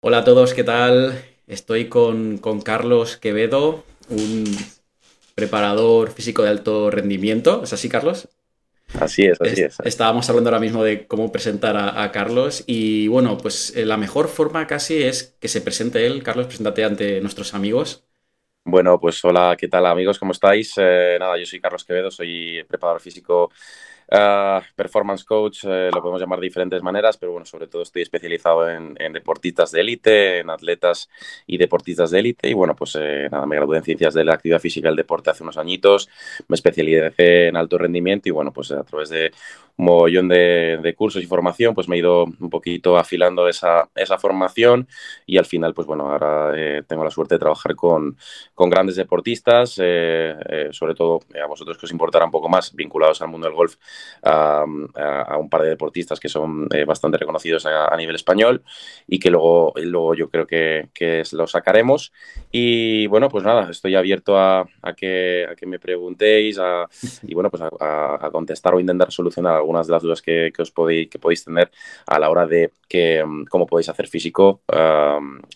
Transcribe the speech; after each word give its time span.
Hola 0.00 0.18
a 0.18 0.24
todos, 0.24 0.54
¿qué 0.54 0.62
tal? 0.62 1.24
Estoy 1.48 1.88
con, 1.88 2.38
Carlos 2.64 3.16
Quevedo, 3.16 3.82
un 4.08 4.44
preparador 5.34 6.12
físico 6.12 6.44
de 6.44 6.50
alto 6.50 6.88
rendimiento. 6.88 7.64
¿Es 7.64 7.72
así, 7.72 7.88
Carlos? 7.88 8.28
Así 9.00 9.24
es, 9.24 9.40
así 9.40 9.62
es. 9.62 9.76
Estábamos 9.82 10.30
hablando 10.30 10.50
ahora 10.50 10.60
mismo 10.60 10.84
de 10.84 11.08
cómo 11.08 11.32
presentar 11.32 11.76
a, 11.76 12.12
Carlos 12.12 12.62
y 12.68 13.08
bueno, 13.08 13.38
pues 13.38 13.76
eh, 13.76 13.84
la 13.84 13.96
mejor 13.96 14.28
forma 14.28 14.68
casi 14.68 15.02
es 15.02 15.36
que 15.40 15.48
se 15.48 15.62
presente 15.62 16.06
él. 16.06 16.22
Carlos, 16.22 16.46
preséntate 16.46 16.84
ante 16.84 17.20
nuestros 17.20 17.52
amigos. 17.54 18.04
Bueno, 18.64 19.00
pues 19.00 19.24
hola, 19.24 19.56
¿qué 19.58 19.66
tal 19.66 19.84
amigos? 19.84 20.20
¿Cómo 20.20 20.30
estáis? 20.30 20.74
Eh, 20.76 21.16
nada, 21.18 21.36
yo 21.36 21.44
soy 21.44 21.60
Carlos 21.60 21.84
Quevedo, 21.84 22.12
soy 22.12 22.62
preparador 22.68 23.00
físico 23.00 23.50
Ah, 24.10 24.62
performance 24.74 25.22
coach, 25.22 25.64
eh, 25.64 25.90
lo 25.92 26.00
podemos 26.00 26.20
llamar 26.20 26.40
de 26.40 26.46
diferentes 26.46 26.82
maneras, 26.82 27.18
pero 27.18 27.32
bueno, 27.32 27.44
sobre 27.44 27.66
todo 27.66 27.82
estoy 27.82 28.00
especializado 28.02 28.68
en, 28.70 28.94
deportistas 29.12 29.70
de 29.70 29.80
élite, 29.82 30.38
en 30.38 30.48
atletas 30.48 31.10
y 31.46 31.58
deportistas 31.58 32.10
de 32.10 32.20
élite. 32.20 32.48
Y 32.48 32.54
bueno, 32.54 32.74
pues 32.74 32.96
eh, 32.98 33.28
nada, 33.30 33.44
me 33.44 33.56
gradué 33.56 33.76
en 33.76 33.84
ciencias 33.84 34.14
de 34.14 34.24
la 34.24 34.34
actividad 34.34 34.60
física 34.60 34.88
y 34.88 34.90
el 34.90 34.96
deporte 34.96 35.30
hace 35.30 35.42
unos 35.42 35.58
añitos, 35.58 36.08
me 36.48 36.54
especialicé 36.54 37.48
en 37.48 37.56
alto 37.56 37.76
rendimiento 37.76 38.28
y 38.28 38.32
bueno, 38.32 38.50
pues 38.52 38.70
a 38.72 38.82
través 38.82 39.10
de 39.10 39.30
mogollón 39.78 40.28
de, 40.28 40.94
cursos 40.96 41.22
y 41.22 41.26
formación, 41.26 41.74
pues 41.74 41.88
me 41.88 41.96
he 41.96 41.98
ido 42.00 42.24
un 42.24 42.50
poquito 42.50 42.98
afilando 42.98 43.48
esa, 43.48 43.88
esa 43.94 44.18
formación 44.18 44.88
y 45.26 45.38
al 45.38 45.46
final, 45.46 45.74
pues 45.74 45.86
bueno, 45.86 46.10
ahora 46.10 46.52
eh, 46.56 46.82
tengo 46.86 47.04
la 47.04 47.10
suerte 47.10 47.36
de 47.36 47.38
trabajar 47.38 47.74
con, 47.76 48.16
con 48.54 48.70
grandes 48.70 48.96
deportistas, 48.96 49.72
sobre 49.72 50.94
todo 50.94 51.20
a 51.42 51.46
vosotros 51.46 51.78
que 51.78 51.86
os 51.86 51.92
importará 51.92 52.24
un 52.24 52.30
poco 52.30 52.48
más 52.48 52.74
vinculados 52.74 53.22
al 53.22 53.28
mundo 53.28 53.46
del 53.46 53.56
golf 53.56 53.76
a, 54.22 54.64
un 54.64 55.48
par 55.48 55.62
de 55.62 55.68
deportistas 55.70 56.18
que 56.20 56.28
son 56.28 56.68
eh, 56.72 56.84
bastante 56.84 57.18
reconocidos 57.18 57.66
a, 57.66 57.96
nivel 57.96 58.14
español 58.14 58.62
y 59.06 59.18
que 59.18 59.30
luego, 59.30 59.72
luego 59.76 60.14
yo 60.14 60.30
creo 60.30 60.46
que, 60.46 60.88
que 60.94 61.22
lo 61.32 61.46
sacaremos. 61.46 62.12
Y 62.50 63.06
bueno, 63.08 63.28
pues 63.28 63.44
nada, 63.44 63.70
estoy 63.70 63.94
abierto 63.96 64.38
a, 64.38 64.66
que, 64.96 65.46
a 65.50 65.54
que, 65.54 65.66
me 65.66 65.78
preguntéis 65.78 66.58
y 67.22 67.34
bueno, 67.34 67.50
pues 67.50 67.62
a, 67.62 68.28
contestar 68.30 68.74
o 68.74 68.80
intentar 68.80 69.10
solucionar 69.10 69.54
algunas 69.68 69.86
de 69.86 69.92
las 69.92 70.02
dudas 70.02 70.22
que, 70.22 70.52
os 70.58 70.70
podéis, 70.70 71.08
que 71.08 71.18
podéis 71.18 71.44
tener 71.44 71.70
a 72.06 72.18
la 72.18 72.30
hora 72.30 72.46
de 72.46 72.72
que, 72.88 73.22
cómo 73.50 73.66
podéis 73.66 73.88
hacer 73.88 74.08
físico 74.08 74.62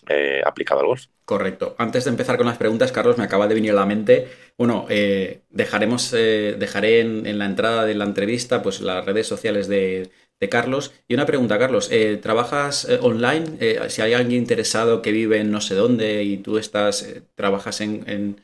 eh, 0.07 0.41
aplicado 0.45 0.81
al 0.81 0.87
golf. 0.87 1.05
Correcto. 1.25 1.75
Antes 1.79 2.03
de 2.03 2.11
empezar 2.11 2.37
con 2.37 2.45
las 2.45 2.57
preguntas, 2.57 2.91
Carlos, 2.91 3.17
me 3.17 3.23
acaba 3.23 3.47
de 3.47 3.55
venir 3.55 3.71
a 3.71 3.75
la 3.75 3.85
mente. 3.85 4.27
Bueno, 4.57 4.85
eh, 4.89 5.41
dejaremos, 5.49 6.13
eh, 6.13 6.55
dejaré 6.59 6.99
en, 6.99 7.37
la 7.39 7.45
entrada 7.45 7.85
de 7.85 7.95
la 7.95 8.05
entrevista 8.05 8.61
pues 8.61 8.81
las 8.81 9.03
redes 9.05 9.27
sociales 9.27 9.67
de, 9.67 10.11
Carlos. 10.49 10.93
Y 11.07 11.13
una 11.13 11.25
pregunta, 11.25 11.57
Carlos, 11.57 11.89
¿trabajas 12.21 12.85
online? 12.99 13.89
si 13.89 14.01
hay 14.01 14.11
alguien 14.11 14.41
interesado 14.41 15.01
que 15.01 15.13
vive 15.13 15.39
en 15.39 15.51
no 15.51 15.61
sé 15.61 15.73
dónde 15.73 16.21
y 16.23 16.35
tú 16.35 16.57
estás, 16.57 17.07
trabajas 17.35 17.79
en, 17.79 18.41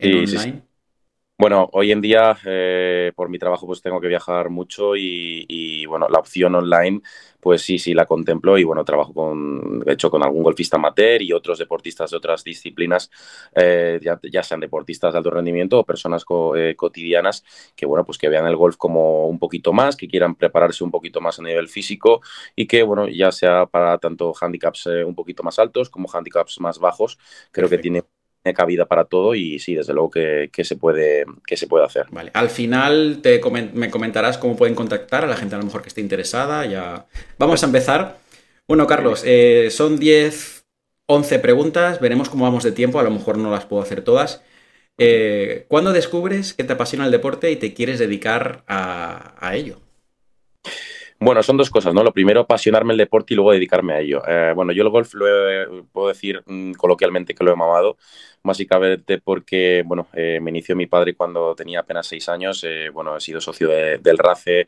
online. 0.00 0.62
Bueno, 1.42 1.68
hoy 1.72 1.90
en 1.90 2.00
día 2.00 2.38
por 3.16 3.28
mi 3.28 3.36
trabajo 3.36 3.66
pues 3.66 3.82
tengo 3.82 4.00
que 4.00 4.06
viajar 4.06 4.48
mucho 4.48 4.94
y, 4.94 5.44
y 5.48 5.86
bueno, 5.86 6.06
la 6.08 6.20
opción 6.20 6.54
online 6.54 7.02
pues 7.40 7.62
sí, 7.62 7.80
sí 7.80 7.94
la 7.94 8.06
contemplo 8.06 8.56
y 8.58 8.62
bueno, 8.62 8.84
trabajo 8.84 9.12
con, 9.12 9.80
de 9.80 9.92
hecho, 9.94 10.08
con 10.08 10.22
algún 10.22 10.44
golfista 10.44 10.76
amateur 10.76 11.20
y 11.20 11.32
otros 11.32 11.58
deportistas 11.58 12.12
de 12.12 12.16
otras 12.16 12.44
disciplinas, 12.44 13.10
eh, 13.56 13.98
ya, 14.00 14.42
sean 14.44 14.60
deportistas 14.60 15.12
de 15.12 15.18
alto 15.18 15.30
rendimiento 15.30 15.80
o 15.80 15.84
personas 15.84 16.24
eh, 16.56 16.76
cotidianas 16.76 17.42
que, 17.74 17.86
bueno, 17.86 18.04
pues 18.04 18.18
que 18.18 18.28
vean 18.28 18.46
el 18.46 18.54
golf 18.54 18.76
como 18.76 19.26
un 19.26 19.40
poquito 19.40 19.72
más, 19.72 19.96
que 19.96 20.06
quieran 20.06 20.36
prepararse 20.36 20.84
un 20.84 20.92
poquito 20.92 21.20
más 21.20 21.40
a 21.40 21.42
nivel 21.42 21.66
físico 21.66 22.20
y 22.54 22.68
que, 22.68 22.84
bueno, 22.84 23.08
ya 23.08 23.32
sea 23.32 23.66
para 23.66 23.98
tanto 23.98 24.32
handicaps 24.40 24.86
eh, 24.86 25.02
un 25.02 25.16
poquito 25.16 25.42
más 25.42 25.58
altos 25.58 25.90
como 25.90 26.08
handicaps 26.08 26.60
más 26.60 26.78
bajos, 26.78 27.18
creo 27.50 27.68
que 27.68 27.78
tiene 27.78 28.04
cabida 28.52 28.86
para 28.86 29.04
todo 29.04 29.34
y 29.34 29.60
sí, 29.60 29.74
desde 29.74 29.92
luego 29.92 30.10
que, 30.10 30.50
se, 30.64 30.76
puede, 30.76 31.24
que 31.46 31.56
se 31.56 31.68
puede 31.68 31.84
hacer. 31.84 32.06
Vale, 32.10 32.32
al 32.34 32.50
final 32.50 33.20
te 33.22 33.40
me 33.72 33.90
comentarás 33.90 34.38
cómo 34.38 34.56
pueden 34.56 34.74
contactar 34.74 35.24
a 35.24 35.28
la 35.28 35.36
gente 35.36 35.54
a 35.54 35.58
lo 35.58 35.64
mejor 35.64 35.82
que 35.82 35.88
esté 35.88 36.00
interesada. 36.00 36.66
Ya 36.66 37.06
Vamos 37.38 37.62
a 37.62 37.66
empezar. 37.66 38.18
Bueno, 38.66 38.86
Carlos, 38.86 39.22
eh, 39.24 39.68
son 39.70 39.98
10, 39.98 40.66
11 41.06 41.38
preguntas, 41.38 42.00
veremos 42.00 42.28
cómo 42.28 42.44
vamos 42.44 42.64
de 42.64 42.72
tiempo, 42.72 42.98
a 42.98 43.02
lo 43.02 43.10
mejor 43.10 43.38
no 43.38 43.50
las 43.50 43.66
puedo 43.66 43.82
hacer 43.82 44.02
todas. 44.02 44.42
Eh, 44.98 45.66
¿Cuándo 45.68 45.92
descubres 45.92 46.54
que 46.54 46.64
te 46.64 46.72
apasiona 46.72 47.06
el 47.06 47.12
deporte 47.12 47.50
y 47.50 47.56
te 47.56 47.74
quieres 47.74 47.98
dedicar 47.98 48.64
a, 48.66 49.34
a 49.38 49.56
ello? 49.56 49.80
Bueno, 51.24 51.40
son 51.44 51.56
dos 51.56 51.70
cosas, 51.70 51.94
¿no? 51.94 52.02
Lo 52.02 52.12
primero, 52.12 52.40
apasionarme 52.40 52.94
el 52.94 52.98
deporte 52.98 53.32
y 53.32 53.36
luego 53.36 53.52
dedicarme 53.52 53.92
a 53.92 54.00
ello. 54.00 54.22
Eh, 54.26 54.52
bueno, 54.56 54.72
yo 54.72 54.82
el 54.82 54.88
golf 54.88 55.14
lo 55.14 55.26
puedo 55.92 56.08
decir 56.08 56.42
mm, 56.46 56.72
coloquialmente 56.72 57.32
que 57.32 57.44
lo 57.44 57.52
he 57.52 57.56
mamado, 57.56 57.96
básicamente 58.42 59.18
porque, 59.18 59.82
bueno, 59.86 60.08
eh, 60.12 60.38
me 60.40 60.50
inició 60.50 60.74
mi 60.76 60.86
padre 60.86 61.14
cuando 61.14 61.54
tenía 61.54 61.80
apenas 61.80 62.06
seis 62.06 62.28
años. 62.28 62.64
Eh, 62.64 62.88
bueno, 62.90 63.16
he 63.16 63.20
sido 63.20 63.40
socio 63.40 63.68
del 63.68 64.18
RACE, 64.18 64.66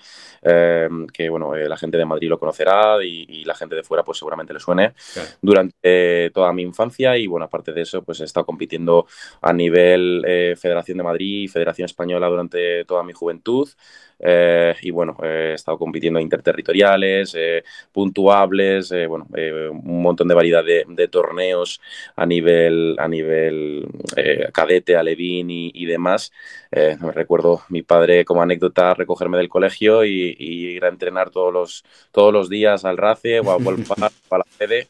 que, 1.12 1.28
bueno, 1.28 1.54
la 1.54 1.76
gente 1.76 1.98
de 1.98 2.04
Madrid 2.04 2.28
lo 2.28 2.38
conocerá 2.38 3.02
y, 3.02 3.44
la 3.44 3.54
gente 3.54 3.74
de 3.74 3.82
fuera, 3.82 4.02
pues 4.02 4.18
seguramente 4.18 4.54
le 4.54 4.60
suene, 4.60 4.94
durante 5.40 6.30
toda 6.30 6.52
mi 6.52 6.62
infancia. 6.62 7.16
Y, 7.16 7.26
bueno, 7.26 7.46
aparte 7.46 7.72
de 7.72 7.82
eso, 7.82 8.02
pues 8.02 8.20
he 8.20 8.24
estado 8.24 8.46
compitiendo 8.46 9.06
a 9.42 9.52
nivel 9.52 10.22
Federación 10.58 10.98
de 10.98 11.04
Madrid 11.04 11.42
y 11.42 11.48
Federación 11.48 11.86
Española 11.86 12.28
durante 12.28 12.84
toda 12.84 13.02
mi 13.02 13.12
juventud. 13.12 13.68
Eh, 14.18 14.74
y 14.82 14.90
bueno, 14.90 15.16
he 15.22 15.54
estado 15.54 15.78
compitiendo 15.78 16.20
interterritoriales, 16.20 17.34
eh, 17.36 17.64
puntuables, 17.92 18.90
eh, 18.92 19.06
bueno, 19.06 19.26
un 19.30 20.02
montón 20.02 20.28
de 20.28 20.34
variedad 20.34 20.64
de, 20.64 21.08
torneos 21.08 21.80
a 22.16 22.24
nivel, 22.26 22.96
a 22.98 23.08
nivel 23.08 23.63
cadete, 24.52 24.96
alevín 24.96 25.50
y, 25.50 25.70
y 25.74 25.86
demás. 25.86 26.32
me 26.72 27.12
recuerdo 27.12 27.62
mi 27.68 27.82
padre 27.82 28.24
como 28.24 28.42
anécdota 28.42 28.94
recogerme 28.94 29.38
del 29.38 29.48
colegio 29.48 30.04
y, 30.04 30.36
ir 30.38 30.84
a 30.84 30.88
entrenar 30.88 31.30
todos 31.30 31.52
los, 31.52 31.84
todos 32.12 32.32
los 32.32 32.48
días 32.48 32.84
al 32.84 32.96
RACE 32.96 33.40
o 33.40 33.50
a 33.50 33.56
Wolfpack, 33.56 34.12
a 34.30 34.38
la 34.38 34.46
sede. 34.58 34.88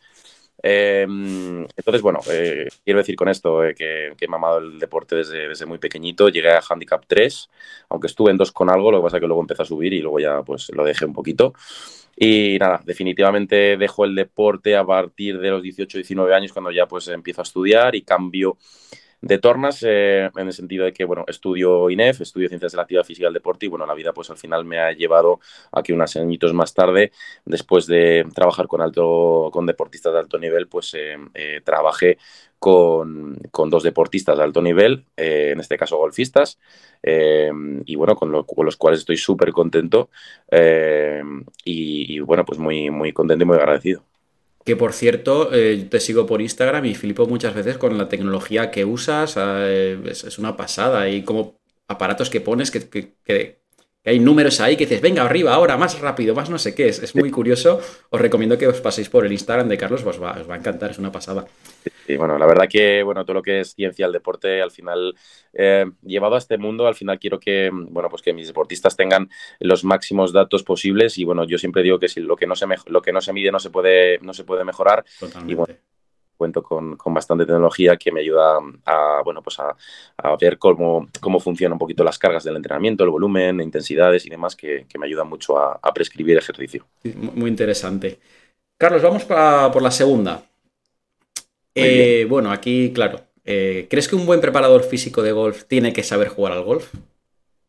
Em, 0.66 1.62
entonces, 1.76 2.00
bueno, 2.00 2.20
eh, 2.30 2.68
quiero 2.82 2.98
decir 2.98 3.16
con 3.16 3.28
esto 3.28 3.62
eh, 3.62 3.74
que, 3.74 4.14
he 4.18 4.28
mamado 4.28 4.56
el 4.60 4.78
deporte 4.78 5.14
desde, 5.14 5.46
desde, 5.48 5.66
muy 5.66 5.76
pequeñito. 5.76 6.30
Llegué 6.30 6.52
a 6.52 6.62
Handicap 6.66 7.04
3, 7.06 7.50
aunque 7.90 8.06
estuve 8.06 8.30
en 8.30 8.38
2 8.38 8.50
con 8.50 8.70
algo, 8.70 8.90
lo 8.90 8.98
que 8.98 9.02
pasa 9.02 9.18
es 9.18 9.20
que 9.20 9.26
luego 9.26 9.42
empecé 9.42 9.60
a 9.62 9.66
subir 9.66 9.92
y 9.92 10.00
luego 10.00 10.20
ya 10.20 10.42
pues 10.42 10.70
lo 10.72 10.82
dejé 10.84 11.04
un 11.04 11.12
poquito. 11.12 11.52
Y 12.16 12.56
nada, 12.58 12.80
definitivamente 12.84 13.76
dejo 13.76 14.04
el 14.04 14.14
deporte 14.14 14.76
a 14.76 14.84
partir 14.84 15.38
de 15.38 15.50
los 15.50 15.62
18, 15.62 15.98
19 15.98 16.34
años 16.34 16.52
cuando 16.52 16.70
ya 16.70 16.86
pues 16.86 17.08
empiezo 17.08 17.40
a 17.40 17.44
estudiar 17.44 17.94
y 17.94 18.02
cambio 18.02 18.56
de 19.20 19.38
tornas 19.38 19.82
eh, 19.82 20.30
en 20.36 20.46
el 20.46 20.52
sentido 20.52 20.84
de 20.84 20.92
que, 20.92 21.04
bueno, 21.04 21.24
estudio 21.26 21.90
INEF, 21.90 22.20
estudio 22.20 22.48
Ciencias 22.48 22.72
de 22.72 22.76
la 22.76 22.82
Actividad 22.82 23.04
Física 23.04 23.26
y 23.26 23.28
el 23.28 23.34
Deporte 23.34 23.66
y, 23.66 23.68
bueno, 23.68 23.86
la 23.86 23.94
vida 23.94 24.12
pues 24.12 24.30
al 24.30 24.36
final 24.36 24.64
me 24.64 24.78
ha 24.78 24.92
llevado 24.92 25.40
a 25.72 25.82
que 25.82 25.92
unos 25.92 26.16
añitos 26.16 26.52
más 26.52 26.74
tarde, 26.74 27.12
después 27.44 27.86
de 27.86 28.26
trabajar 28.34 28.66
con, 28.66 28.80
alto, 28.80 29.50
con 29.52 29.66
deportistas 29.66 30.12
de 30.12 30.18
alto 30.18 30.38
nivel, 30.38 30.68
pues 30.68 30.94
eh, 30.94 31.16
eh, 31.34 31.60
trabajé 31.64 32.18
con, 32.58 33.38
dos 33.70 33.82
deportistas 33.82 34.38
de 34.38 34.44
alto 34.44 34.62
nivel, 34.62 35.04
en 35.16 35.60
este 35.60 35.76
caso 35.76 35.98
golfistas, 35.98 36.58
y 37.02 37.94
bueno, 37.96 38.16
con, 38.16 38.32
los 38.32 38.76
cuales 38.76 39.00
estoy 39.00 39.18
súper 39.18 39.52
contento 39.52 40.08
y, 41.64 42.16
y, 42.16 42.20
bueno, 42.20 42.44
pues 42.46 42.58
muy, 42.58 42.90
muy 42.90 43.12
contento 43.12 43.44
y 43.44 43.46
muy 43.46 43.56
agradecido. 43.56 44.13
Que 44.64 44.76
por 44.76 44.94
cierto, 44.94 45.52
eh, 45.52 45.86
te 45.90 46.00
sigo 46.00 46.26
por 46.26 46.40
Instagram 46.40 46.86
y 46.86 46.94
flipo 46.94 47.26
muchas 47.26 47.54
veces 47.54 47.76
con 47.76 47.98
la 47.98 48.08
tecnología 48.08 48.70
que 48.70 48.84
usas. 48.84 49.34
Eh, 49.38 49.98
es, 50.06 50.38
una 50.38 50.56
pasada. 50.56 51.08
Y 51.08 51.22
como 51.22 51.60
aparatos 51.86 52.30
que 52.30 52.40
pones 52.40 52.70
que, 52.70 53.60
hay 54.04 54.18
números 54.18 54.60
ahí 54.60 54.76
que 54.76 54.84
dices, 54.84 55.00
venga, 55.00 55.22
arriba, 55.22 55.54
ahora, 55.54 55.76
más 55.76 55.98
rápido, 56.00 56.34
más 56.34 56.50
no 56.50 56.58
sé 56.58 56.74
qué. 56.74 56.88
Es, 56.88 57.02
es 57.02 57.14
muy 57.14 57.30
curioso. 57.30 57.80
Os 58.10 58.20
recomiendo 58.20 58.58
que 58.58 58.66
os 58.66 58.80
paséis 58.80 59.08
por 59.08 59.24
el 59.24 59.32
Instagram 59.32 59.68
de 59.68 59.78
Carlos, 59.78 60.04
os 60.04 60.22
va, 60.22 60.32
os 60.32 60.48
va 60.48 60.54
a 60.54 60.58
encantar, 60.58 60.90
es 60.90 60.98
una 60.98 61.10
pasada. 61.10 61.46
Y 62.06 62.16
bueno, 62.16 62.36
la 62.38 62.46
verdad 62.46 62.68
que 62.68 63.02
bueno, 63.02 63.24
todo 63.24 63.34
lo 63.34 63.42
que 63.42 63.60
es 63.60 63.74
ciencia, 63.74 64.06
el 64.06 64.12
deporte, 64.12 64.60
al 64.60 64.70
final, 64.70 65.14
eh, 65.54 65.86
llevado 66.02 66.34
a 66.34 66.38
este 66.38 66.58
mundo, 66.58 66.86
al 66.86 66.94
final 66.94 67.18
quiero 67.18 67.40
que, 67.40 67.70
bueno, 67.72 68.10
pues 68.10 68.20
que 68.20 68.34
mis 68.34 68.46
deportistas 68.46 68.96
tengan 68.96 69.30
los 69.60 69.84
máximos 69.84 70.32
datos 70.32 70.62
posibles. 70.62 71.16
Y 71.18 71.24
bueno, 71.24 71.44
yo 71.44 71.56
siempre 71.56 71.82
digo 71.82 71.98
que 71.98 72.08
si 72.08 72.20
lo 72.20 72.36
que 72.36 72.46
no 72.46 72.56
se, 72.56 72.66
lo 72.86 73.00
que 73.00 73.12
no 73.12 73.20
se 73.20 73.32
mide 73.32 73.50
no 73.50 73.58
se 73.58 73.70
puede, 73.70 74.18
no 74.18 74.34
se 74.34 74.44
puede 74.44 74.64
mejorar. 74.64 75.04
Y 75.46 75.54
bueno, 75.54 75.74
cuento 76.36 76.62
con, 76.62 76.96
bastante 77.06 77.44
tecnología 77.44 77.96
que 77.96 78.12
me 78.12 78.20
ayuda 78.20 78.58
a, 78.84 79.22
bueno, 79.24 79.42
pues 79.42 79.58
a, 79.60 79.74
ver 80.40 80.58
cómo, 80.58 81.08
cómo 81.20 81.40
funcionan 81.40 81.74
un 81.74 81.78
poquito 81.78 82.04
las 82.04 82.18
cargas 82.18 82.44
del 82.44 82.56
entrenamiento, 82.56 83.04
el 83.04 83.10
volumen, 83.10 83.60
intensidades 83.60 84.26
y 84.26 84.30
demás, 84.30 84.56
que, 84.56 84.86
me 84.98 85.06
ayudan 85.06 85.28
mucho 85.28 85.58
a, 85.58 85.92
prescribir 85.94 86.36
ejercicio. 86.36 86.86
Muy 87.14 87.50
interesante. 87.50 88.18
Carlos, 88.76 89.02
vamos 89.02 89.24
por 89.24 89.82
la 89.82 89.90
segunda. 89.90 90.44
Eh, 91.74 92.26
bueno, 92.28 92.50
aquí, 92.50 92.92
claro. 92.92 93.20
Eh, 93.44 93.86
¿Crees 93.90 94.08
que 94.08 94.16
un 94.16 94.26
buen 94.26 94.40
preparador 94.40 94.84
físico 94.84 95.22
de 95.22 95.32
golf 95.32 95.64
tiene 95.64 95.92
que 95.92 96.02
saber 96.02 96.28
jugar 96.28 96.52
al 96.52 96.62
golf? 96.62 96.92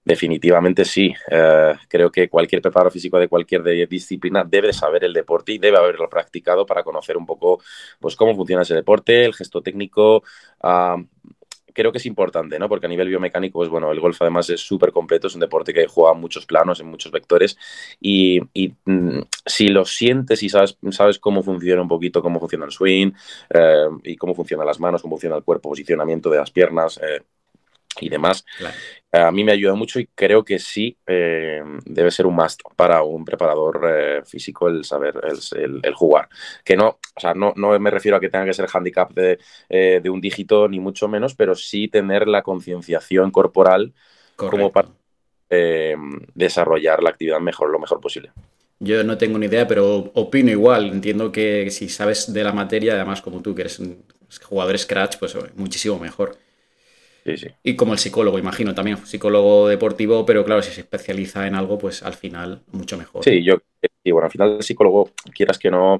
Definitivamente 0.05 0.85
sí. 0.85 1.11
Eh, 1.31 1.73
creo 1.89 2.11
que 2.11 2.29
cualquier 2.29 2.61
preparador 2.61 2.93
físico 2.93 3.17
de 3.17 3.27
cualquier 3.27 3.63
disciplina 3.89 4.43
debe 4.43 4.71
saber 4.71 5.03
el 5.03 5.13
deporte 5.13 5.51
y 5.53 5.57
debe 5.57 5.77
haberlo 5.79 6.07
practicado 6.07 6.63
para 6.63 6.83
conocer 6.83 7.17
un 7.17 7.25
poco 7.25 7.59
pues, 7.99 8.15
cómo 8.15 8.35
funciona 8.35 8.61
ese 8.61 8.75
deporte, 8.75 9.25
el 9.25 9.33
gesto 9.33 9.63
técnico. 9.63 10.23
Creo 11.73 11.91
que 11.91 11.97
es 11.97 12.05
importante, 12.05 12.57
¿no? 12.57 12.69
Porque 12.69 12.85
a 12.85 12.89
nivel 12.89 13.09
biomecánico, 13.09 13.59
pues 13.59 13.67
bueno, 13.67 13.91
el 13.91 13.99
golf 13.99 14.21
además 14.21 14.49
es 14.49 14.61
súper 14.61 14.93
completo, 14.93 15.27
es 15.27 15.33
un 15.33 15.41
deporte 15.41 15.73
que 15.73 15.87
juega 15.87 16.13
muchos 16.13 16.45
planos, 16.45 16.79
en 16.79 16.87
muchos 16.87 17.11
vectores, 17.11 17.57
y, 17.99 18.39
mm, 18.85 19.19
si 19.45 19.67
lo 19.67 19.83
sientes 19.83 20.41
y 20.41 20.47
sabes, 20.47 20.77
sabes 20.91 21.19
cómo 21.19 21.43
funciona 21.43 21.81
un 21.81 21.89
poquito, 21.89 22.21
cómo 22.21 22.39
funciona 22.39 22.63
el 22.63 22.71
swing, 22.71 23.11
eh, 23.49 23.87
y 24.03 24.15
cómo 24.15 24.33
funcionan 24.33 24.65
las 24.65 24.79
manos, 24.79 25.01
cómo 25.01 25.15
funciona 25.15 25.35
el 25.35 25.43
cuerpo, 25.43 25.67
posicionamiento 25.69 26.29
de 26.29 26.37
las 26.37 26.49
piernas, 26.49 26.97
eh, 27.03 27.23
y 27.99 28.09
demás. 28.09 28.45
A 29.11 29.31
mí 29.31 29.43
me 29.43 29.53
ayuda 29.53 29.75
mucho 29.75 29.99
y 29.99 30.07
creo 30.07 30.43
que 30.43 30.59
sí 30.59 30.97
eh, 31.07 31.61
debe 31.85 32.11
ser 32.11 32.25
un 32.25 32.35
must 32.35 32.61
para 32.75 33.01
un 33.03 33.23
preparador 33.23 33.81
eh, 33.87 34.21
físico 34.25 34.67
el 34.67 34.83
saber 34.83 35.21
el, 35.55 35.93
jugar. 35.93 36.27
Que 36.63 36.75
no, 36.75 36.99
o 37.15 37.19
sea, 37.19 37.33
no, 37.33 37.53
no 37.55 37.79
me 37.79 37.91
refiero 37.91 38.17
a 38.17 38.19
que 38.19 38.29
tenga 38.29 38.45
que 38.45 38.53
ser 38.53 38.67
handicap 38.71 39.13
de, 39.13 39.39
eh, 39.69 40.01
de 40.03 40.09
un 40.09 40.19
dígito 40.19 40.67
ni 40.67 40.79
mucho 40.79 41.07
menos, 41.07 41.35
pero 41.35 41.55
sí 41.55 41.87
tener 41.87 42.27
la 42.27 42.41
concienciación 42.41 43.31
corporal 43.31 43.93
como 44.35 44.71
para 44.71 44.89
desarrollar 46.33 47.01
la 47.01 47.11
actividad 47.11 47.39
mejor, 47.39 47.69
lo 47.69 47.79
mejor 47.79 48.01
posible. 48.01 48.31
Yo 48.79 49.03
no 49.05 49.17
tengo 49.17 49.37
ni 49.37 49.45
idea, 49.45 49.65
pero 49.67 50.11
opino 50.15 50.51
igual. 50.51 50.89
Entiendo 50.91 51.31
que 51.31 51.69
si 51.71 51.87
sabes 51.87 52.33
de 52.33 52.43
la 52.43 52.51
materia, 52.51 52.93
además 52.93 53.21
como 53.21 53.41
tú, 53.41 53.55
que 53.55 53.61
eres 53.61 53.79
un 53.79 54.03
jugador 54.43 54.77
scratch, 54.77 55.17
pues 55.17 55.37
muchísimo 55.55 55.97
mejor. 55.97 56.37
Y 57.63 57.75
como 57.75 57.93
el 57.93 57.99
psicólogo, 57.99 58.37
imagino 58.37 58.75
también, 58.75 58.97
psicólogo 58.97 59.67
deportivo, 59.67 60.25
pero 60.27 60.45
claro, 60.45 60.61
si 60.61 60.71
se 60.71 60.81
especializa 60.81 61.47
en 61.47 61.55
algo, 61.55 61.79
pues 61.79 62.03
al 62.03 62.13
final 62.13 62.61
mucho 62.71 62.97
mejor. 62.99 63.23
Sí, 63.23 63.43
yo, 63.43 63.57
y 64.03 64.11
bueno, 64.11 64.25
al 64.27 64.31
final 64.31 64.57
el 64.57 64.63
psicólogo, 64.63 65.09
quieras 65.33 65.57
que 65.57 65.71
no, 65.71 65.99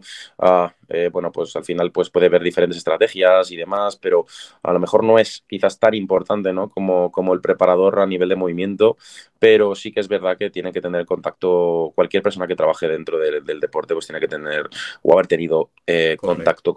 eh, 0.88 1.10
bueno, 1.12 1.32
pues 1.32 1.56
al 1.56 1.64
final 1.64 1.92
pues 1.92 2.12
puede 2.12 2.30
ver 2.30 2.44
diferentes 2.44 2.78
estrategias 2.78 3.50
y 3.50 3.56
demás, 3.56 3.98
pero 3.98 4.28
a 4.62 4.72
lo 4.72 4.80
mejor 4.80 5.04
no 5.04 5.18
es 5.18 5.44
quizás 5.48 5.80
tan 5.80 5.96
importante, 5.96 6.54
¿no? 6.54 6.70
Como, 6.70 7.12
como 7.12 7.34
el 7.34 7.42
preparador 7.42 8.00
a 8.00 8.06
nivel 8.06 8.30
de 8.30 8.36
movimiento, 8.36 8.96
pero 9.40 9.74
sí 9.74 9.92
que 9.92 10.02
es 10.02 10.08
verdad 10.08 10.38
que 10.38 10.52
tiene 10.52 10.72
que 10.72 10.82
tener 10.82 11.08
contacto, 11.08 11.92
cualquier 11.96 12.22
persona 12.22 12.46
que 12.46 12.56
trabaje 12.56 12.88
dentro 12.88 13.18
del, 13.18 13.60
deporte, 13.60 13.96
pues 13.96 14.06
tiene 14.06 14.20
que 14.20 14.28
tener 14.28 14.70
o 15.02 15.14
haber 15.14 15.26
tenido 15.26 15.72
eh, 15.88 16.18
contacto 16.20 16.76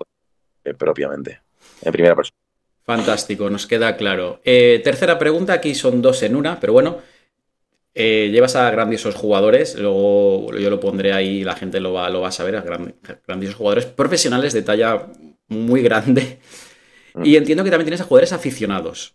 eh, 0.65 0.73
propiamente, 0.73 1.43
en 1.83 1.93
primera 1.93 2.17
persona. 2.17 2.48
Fantástico, 2.88 3.50
nos 3.50 3.67
queda 3.67 3.99
claro. 3.99 4.40
Eh, 4.46 4.81
tercera 4.82 5.19
pregunta, 5.19 5.52
aquí 5.52 5.75
son 5.75 6.00
dos 6.00 6.23
en 6.23 6.35
una, 6.35 6.58
pero 6.58 6.73
bueno, 6.73 6.96
eh, 7.94 8.31
llevas 8.32 8.56
a 8.56 8.70
grandiosos 8.70 9.14
jugadores, 9.14 9.75
luego 9.79 10.56
yo 10.56 10.70
lo 10.70 10.81
pondré 10.81 11.12
ahí, 11.12 11.44
la 11.44 11.55
gente 11.55 11.81
lo 11.81 11.93
va, 11.93 12.08
lo 12.08 12.23
va 12.23 12.29
a 12.29 12.32
saber, 12.32 12.56
a 12.56 12.64
grandiosos 13.26 13.56
jugadores 13.56 13.85
profesionales 13.85 14.55
de 14.55 14.62
talla 14.62 15.06
muy 15.49 15.82
grande. 15.82 16.38
Mm. 17.12 17.26
Y 17.26 17.37
entiendo 17.37 17.62
que 17.62 17.69
también 17.69 17.88
tienes 17.88 18.00
a 18.00 18.05
jugadores 18.05 18.32
aficionados. 18.32 19.14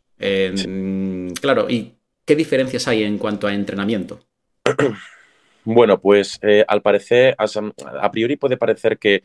Claro, 1.42 1.68
¿y 1.68 1.96
qué 2.26 2.36
diferencias 2.36 2.88
hay 2.88 3.02
en 3.02 3.18
cuanto 3.18 3.48
a 3.48 3.56
entrenamiento? 3.56 4.20
Bueno, 5.66 6.00
pues 6.00 6.38
eh, 6.44 6.64
al 6.68 6.82
parecer, 6.82 7.36
a, 7.38 8.12
priori 8.12 8.36
puede 8.36 8.58
parecer 8.58 9.00
que 9.00 9.24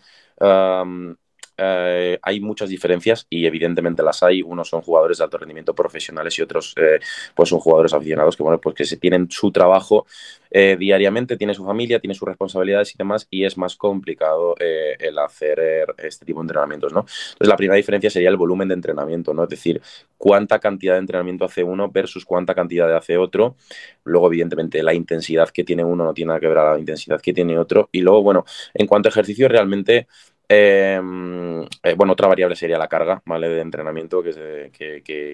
eh, 1.58 2.18
hay 2.22 2.40
muchas 2.40 2.68
diferencias 2.68 3.26
y 3.28 3.46
evidentemente 3.46 4.02
las 4.02 4.22
hay. 4.22 4.42
Unos 4.42 4.68
son 4.68 4.82
jugadores 4.82 5.18
de 5.18 5.24
alto 5.24 5.38
rendimiento 5.38 5.74
profesionales 5.74 6.38
y 6.38 6.42
otros 6.42 6.74
eh, 6.76 7.00
pues 7.34 7.48
son 7.48 7.60
jugadores 7.60 7.92
aficionados 7.92 8.36
que, 8.36 8.42
bueno, 8.42 8.60
pues 8.60 8.74
que 8.74 8.84
se 8.84 8.96
tienen 8.96 9.30
su 9.30 9.50
trabajo 9.50 10.06
eh, 10.50 10.76
diariamente, 10.78 11.36
tiene 11.36 11.54
su 11.54 11.64
familia, 11.64 12.00
tiene 12.00 12.14
sus 12.14 12.26
responsabilidades 12.26 12.94
y 12.94 12.98
demás 12.98 13.26
y 13.30 13.44
es 13.44 13.58
más 13.58 13.76
complicado 13.76 14.54
el 14.58 15.18
hacer 15.18 15.58
este 15.98 16.24
tipo 16.24 16.40
de 16.40 16.44
entrenamientos, 16.44 16.92
¿no? 16.92 17.00
Entonces 17.00 17.48
la 17.48 17.56
primera 17.56 17.76
diferencia 17.76 18.10
sería 18.10 18.28
el 18.30 18.36
volumen 18.36 18.68
de 18.68 18.74
entrenamiento, 18.74 19.34
¿no? 19.34 19.44
Es 19.44 19.50
decir, 19.50 19.80
cuánta 20.16 20.58
cantidad 20.58 20.94
de 20.94 21.00
entrenamiento 21.00 21.44
hace 21.44 21.62
uno 21.62 21.90
versus 21.90 22.24
cuánta 22.24 22.54
cantidad 22.54 22.94
hace 22.94 23.16
otro. 23.16 23.56
Luego, 24.04 24.28
evidentemente, 24.28 24.82
la 24.82 24.94
intensidad 24.94 25.48
que 25.50 25.64
tiene 25.64 25.84
uno 25.84 26.04
no 26.04 26.14
tiene 26.14 26.28
nada 26.28 26.40
que 26.40 26.48
ver 26.48 26.58
a 26.58 26.72
la 26.72 26.78
intensidad 26.78 27.20
que 27.20 27.32
tiene 27.32 27.58
otro. 27.58 27.88
Y 27.92 28.00
luego, 28.00 28.22
bueno, 28.22 28.44
en 28.74 28.86
cuanto 28.86 29.08
a 29.08 29.10
ejercicio, 29.10 29.48
realmente 29.48 30.08
Em, 30.50 31.62
eh, 31.82 31.94
bueno, 31.94 32.14
otra 32.14 32.26
variable 32.26 32.56
sería 32.56 32.78
la 32.78 32.88
carga, 32.88 33.22
¿vale? 33.26 33.48
De 33.48 33.60
entrenamiento, 33.60 34.22
que, 34.22 34.70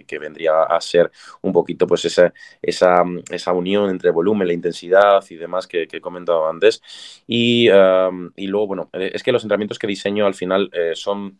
que, 0.06 0.18
vendría 0.18 0.64
a 0.64 0.80
ser 0.80 1.10
un 1.42 1.52
poquito, 1.52 1.86
pues, 1.86 2.04
esa, 2.04 2.32
esa, 2.60 3.04
esa, 3.30 3.52
unión 3.52 3.90
entre 3.90 4.10
volumen, 4.10 4.48
la 4.48 4.54
intensidad 4.54 5.24
y 5.30 5.36
demás 5.36 5.66
que, 5.68 5.88
he 5.90 6.00
comentado 6.00 6.48
antes. 6.48 6.82
Y, 7.26 7.68
em, 7.68 8.32
y, 8.36 8.48
luego, 8.48 8.66
bueno, 8.66 8.90
es 8.92 9.22
que 9.22 9.32
los 9.32 9.44
entrenamientos 9.44 9.78
que 9.78 9.86
diseño 9.86 10.26
al 10.26 10.34
final 10.34 10.68
eh, 10.72 10.92
son 10.94 11.38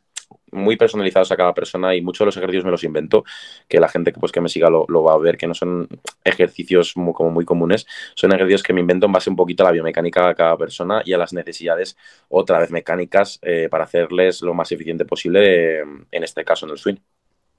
muy 0.50 0.76
personalizados 0.76 1.31
a 1.32 1.36
cada 1.36 1.52
persona 1.54 1.94
y 1.94 2.00
muchos 2.00 2.20
de 2.20 2.26
los 2.26 2.36
ejercicios 2.36 2.64
me 2.64 2.70
los 2.70 2.84
invento, 2.84 3.25
que 3.69 3.81
la 3.81 3.88
gente 3.88 4.12
pues, 4.12 4.32
que 4.32 4.40
me 4.40 4.48
siga 4.48 4.70
lo, 4.70 5.02
va 5.02 5.14
a 5.14 5.19
ver, 5.19 5.36
que 5.36 5.46
no 5.46 5.54
son 5.54 5.88
ejercicios 6.25 6.96
muy, 6.96 7.12
como 7.12 7.31
muy 7.31 7.44
comunes, 7.44 7.86
son 8.14 8.32
ejercicios 8.32 8.62
que 8.62 8.72
me 8.72 8.81
invento 8.81 9.06
en 9.06 9.12
base 9.12 9.31
un 9.31 9.36
poquito 9.36 9.62
a 9.62 9.66
la 9.66 9.72
biomecánica 9.72 10.28
de 10.28 10.34
cada 10.34 10.56
persona 10.56 11.02
y 11.04 11.12
a 11.12 11.19
las 11.19 11.32
necesidades 11.32 11.96
otra 12.28 12.58
vez 12.58 12.70
mecánicas 12.70 13.38
eh, 13.42 13.69
para 13.70 13.84
hacerles 13.84 14.42
lo 14.42 14.54
más 14.54 14.70
eficiente 14.72 15.04
posible, 15.04 15.78
en 15.78 16.25
este 16.25 16.44
caso 16.44 16.66
en 16.66 16.72
el 16.72 16.78
swing. 16.78 16.96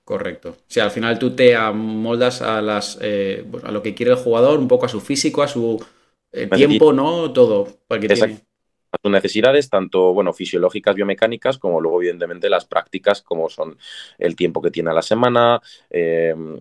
Correcto. 0.06 0.57
Si 0.68 0.80
al 0.80 0.92
final 0.92 1.18
tú 1.18 1.31
te 1.31 1.56
amoldas 1.56 2.44
a, 2.44 2.62
las, 2.62 3.00
eh, 3.01 3.44
a 3.63 3.72
lo 3.72 3.81
que 3.81 3.95
quiere 3.95 4.12
el 4.12 4.18
jugador, 4.18 4.60
un 4.60 4.68
poco 4.68 4.86
a 4.86 4.89
su 4.89 5.01
físico, 5.01 5.42
a 5.42 5.48
su 5.48 5.83
eh, 6.31 6.48
tiempo, 6.48 6.94
¿no? 6.94 7.33
Todo. 7.33 7.68
Sus 9.01 9.12
necesidades, 9.12 9.69
tanto 9.69 10.13
bueno, 10.13 10.33
fisiológicas, 10.33 10.95
biomecánicas, 10.95 11.57
como 11.57 11.81
luego, 11.81 12.01
evidentemente, 12.01 12.50
las 12.50 12.65
prácticas, 12.65 13.21
como 13.21 13.50
son 13.50 13.77
el 14.18 14.36
tiempo 14.36 14.62
que 14.62 14.71
tiene 14.71 14.92
a 14.92 14.94
la 14.94 15.01
semana, 15.01 15.62
em, 15.89 16.59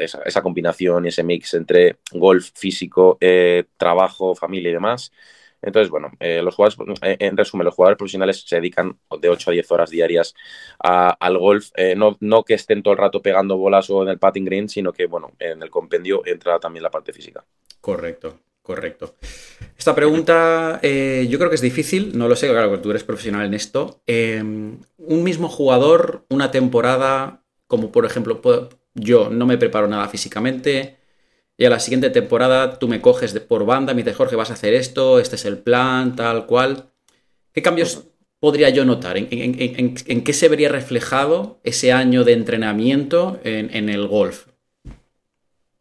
esa, 0.00 0.42
combinación 0.42 1.04
y 1.04 1.08
ese 1.08 1.22
mix 1.22 1.54
entre 1.54 1.96
golf, 2.12 2.50
físico, 2.54 3.18
eh, 3.20 3.64
trabajo, 3.76 4.34
familia 4.34 4.70
y 4.70 4.74
demás. 4.74 5.12
Entonces, 5.60 5.90
bueno, 5.90 6.10
eh, 6.18 6.42
los 6.42 6.56
jugadores, 6.56 6.78
eh, 7.02 7.16
en 7.20 7.36
resumen, 7.36 7.64
los 7.64 7.74
jugadores 7.74 7.96
profesionales 7.96 8.44
se 8.44 8.56
dedican 8.56 8.98
de 9.20 9.28
8 9.28 9.50
a 9.50 9.52
10 9.52 9.70
horas 9.70 9.90
diarias 9.90 10.34
al 10.80 11.38
golf. 11.38 11.70
no, 11.96 12.16
no 12.20 12.42
que 12.44 12.54
estén 12.54 12.82
todo 12.82 12.94
el 12.94 12.98
rato 12.98 13.22
pegando 13.22 13.56
bolas 13.56 13.88
o 13.90 14.02
en 14.02 14.08
el 14.08 14.18
patting 14.18 14.44
green, 14.44 14.68
sino 14.68 14.92
que, 14.92 15.06
bueno, 15.06 15.32
en 15.38 15.62
el 15.62 15.70
compendio 15.70 16.22
entra 16.26 16.58
también 16.58 16.82
la 16.82 16.90
parte 16.90 17.12
física. 17.12 17.44
Correcto. 17.80 18.40
Correcto. 18.62 19.16
Esta 19.76 19.94
pregunta 19.94 20.78
eh, 20.82 21.26
yo 21.28 21.38
creo 21.38 21.50
que 21.50 21.56
es 21.56 21.60
difícil, 21.60 22.16
no 22.16 22.28
lo 22.28 22.36
sé, 22.36 22.48
claro, 22.48 22.80
tú 22.80 22.90
eres 22.90 23.02
profesional 23.02 23.44
en 23.44 23.54
esto. 23.54 24.02
Em, 24.06 24.78
un 24.98 25.22
mismo 25.24 25.48
jugador, 25.48 26.24
una 26.30 26.52
temporada, 26.52 27.42
como 27.66 27.90
por 27.90 28.06
ejemplo, 28.06 28.40
yo 28.94 29.30
no 29.30 29.46
me 29.46 29.58
preparo 29.58 29.88
nada 29.88 30.08
físicamente, 30.08 30.98
y 31.56 31.64
a 31.64 31.70
la 31.70 31.80
siguiente 31.80 32.10
temporada 32.10 32.78
tú 32.78 32.86
me 32.88 33.00
coges 33.00 33.34
de, 33.34 33.40
por 33.40 33.66
banda, 33.66 33.94
me 33.94 34.02
dices, 34.02 34.16
Jorge, 34.16 34.36
vas 34.36 34.50
a 34.50 34.54
hacer 34.54 34.74
esto, 34.74 35.18
este 35.18 35.36
es 35.36 35.44
el 35.44 35.58
plan, 35.58 36.14
tal 36.14 36.46
cual. 36.46 36.92
¿Qué 37.52 37.62
cambios 37.62 38.04
podría 38.38 38.70
yo 38.70 38.84
notar? 38.84 39.16
¿En, 39.16 40.24
qué 40.24 40.32
se 40.32 40.48
vería 40.48 40.68
reflejado 40.68 41.60
ese 41.64 41.92
año 41.92 42.24
de 42.24 42.32
entrenamiento 42.34 43.40
en 43.44 43.88
el 43.88 44.06
golf? 44.06 44.51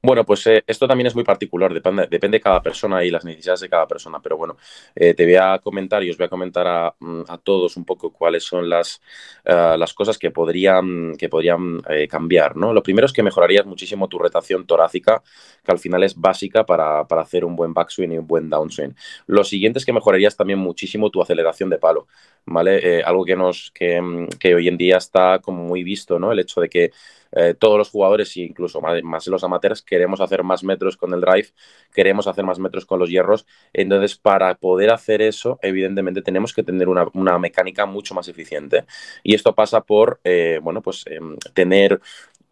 Bueno, 0.03 0.25
pues 0.25 0.48
eh, 0.48 0.63
esto 0.65 0.88
también 0.88 1.05
es 1.05 1.13
muy 1.13 1.24
particular, 1.24 1.72
depende, 1.72 2.08
depende 2.10 2.38
de 2.38 2.41
cada 2.41 2.60
persona 2.60 3.03
y 3.05 3.12
las 3.12 3.24
necesidades 3.24 3.60
de 3.60 3.70
cada 3.70 3.88
persona, 3.88 4.20
pero 4.20 4.36
bueno, 4.36 4.58
eh, 4.96 5.13
te 5.13 5.25
voy 5.25 5.36
a 5.36 5.60
comentar 5.60 6.03
y 6.03 6.10
os 6.10 6.17
voy 6.17 6.25
a 6.25 6.29
comentar 6.29 6.65
a, 6.65 6.96
mm, 7.00 7.22
todos 7.43 7.77
un 7.77 7.86
poco 7.86 8.12
cuáles 8.12 8.43
son 8.43 8.67
las, 8.67 9.00
eh, 9.46 9.75
las 9.77 9.93
cosas 9.93 10.17
que 10.17 10.31
podrían, 10.31 11.15
que 11.17 11.29
podrían 11.29 11.81
cambiar, 12.10 12.55
¿no? 12.58 12.74
Lo 12.74 12.81
primero 12.81 13.05
es 13.05 13.13
que 13.13 13.22
mejorarías 13.22 13.65
muchísimo 13.67 14.08
tu 14.08 14.17
rotación 14.17 14.65
torácica, 14.65 15.22
que 15.63 15.72
al 15.72 15.77
final 15.77 16.03
es 16.03 16.15
básica 16.20 16.65
para, 16.65 17.01
hacer 17.01 17.46
un 17.46 17.55
buen 17.55 17.74
backswing 17.74 18.13
y 18.13 18.17
un 18.17 18.25
buen 18.25 18.50
downswing. 18.50 18.96
Lo 19.27 19.43
siguiente 19.43 19.77
es 19.77 19.86
que 19.86 19.93
mejorarías 19.93 20.36
también 20.36 20.58
muchísimo 20.58 21.12
tu 21.12 21.22
aceleración 21.22 21.70
de 21.70 21.77
palo, 21.77 22.08
¿vale? 22.46 23.03
algo 23.03 23.24
que, 23.24 23.36
nos, 23.36 23.72
que, 23.72 24.01
mm, 24.01 24.27
que 24.39 24.55
hoy 24.55 24.67
en 24.67 24.77
día 24.77 24.98
está 24.98 25.39
como 25.39 25.63
muy 25.63 25.84
visto, 25.84 26.17
¿no? 26.17 26.31
El 26.31 26.39
hecho 26.39 26.60
de 26.60 26.70
que 26.70 26.91
eh, 27.31 27.55
todos 27.57 27.77
los 27.77 27.89
jugadores, 27.89 28.35
incluso 28.38 28.81
más, 28.81 29.27
los 29.27 29.43
amateurs, 29.43 29.81
queremos 29.81 30.21
hacer 30.21 30.43
más 30.43 30.63
metros 30.63 30.97
con 30.97 31.13
el 31.13 31.21
drive, 31.21 31.47
queremos 31.93 32.27
hacer 32.27 32.45
más 32.45 32.59
metros 32.59 32.85
con 32.85 33.00
los 33.00 33.09
hierros. 33.09 33.45
Entonces, 33.73 34.17
para 34.17 34.55
poder 34.55 34.91
hacer 34.91 35.21
eso, 35.21 35.59
evidentemente 35.61 36.21
tenemos 36.21 36.53
que 36.53 36.63
tener 36.63 36.88
una, 36.89 37.39
mecánica 37.39 37.85
mucho 37.85 38.13
más 38.13 38.27
eficiente. 38.27 38.85
Y 39.23 39.35
esto 39.35 39.55
pasa 39.55 39.81
por, 39.81 40.19
eh, 40.23 40.59
bueno, 40.61 40.81
pues 40.81 41.05
em, 41.07 41.38
tener 41.53 42.01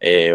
eh, 0.00 0.34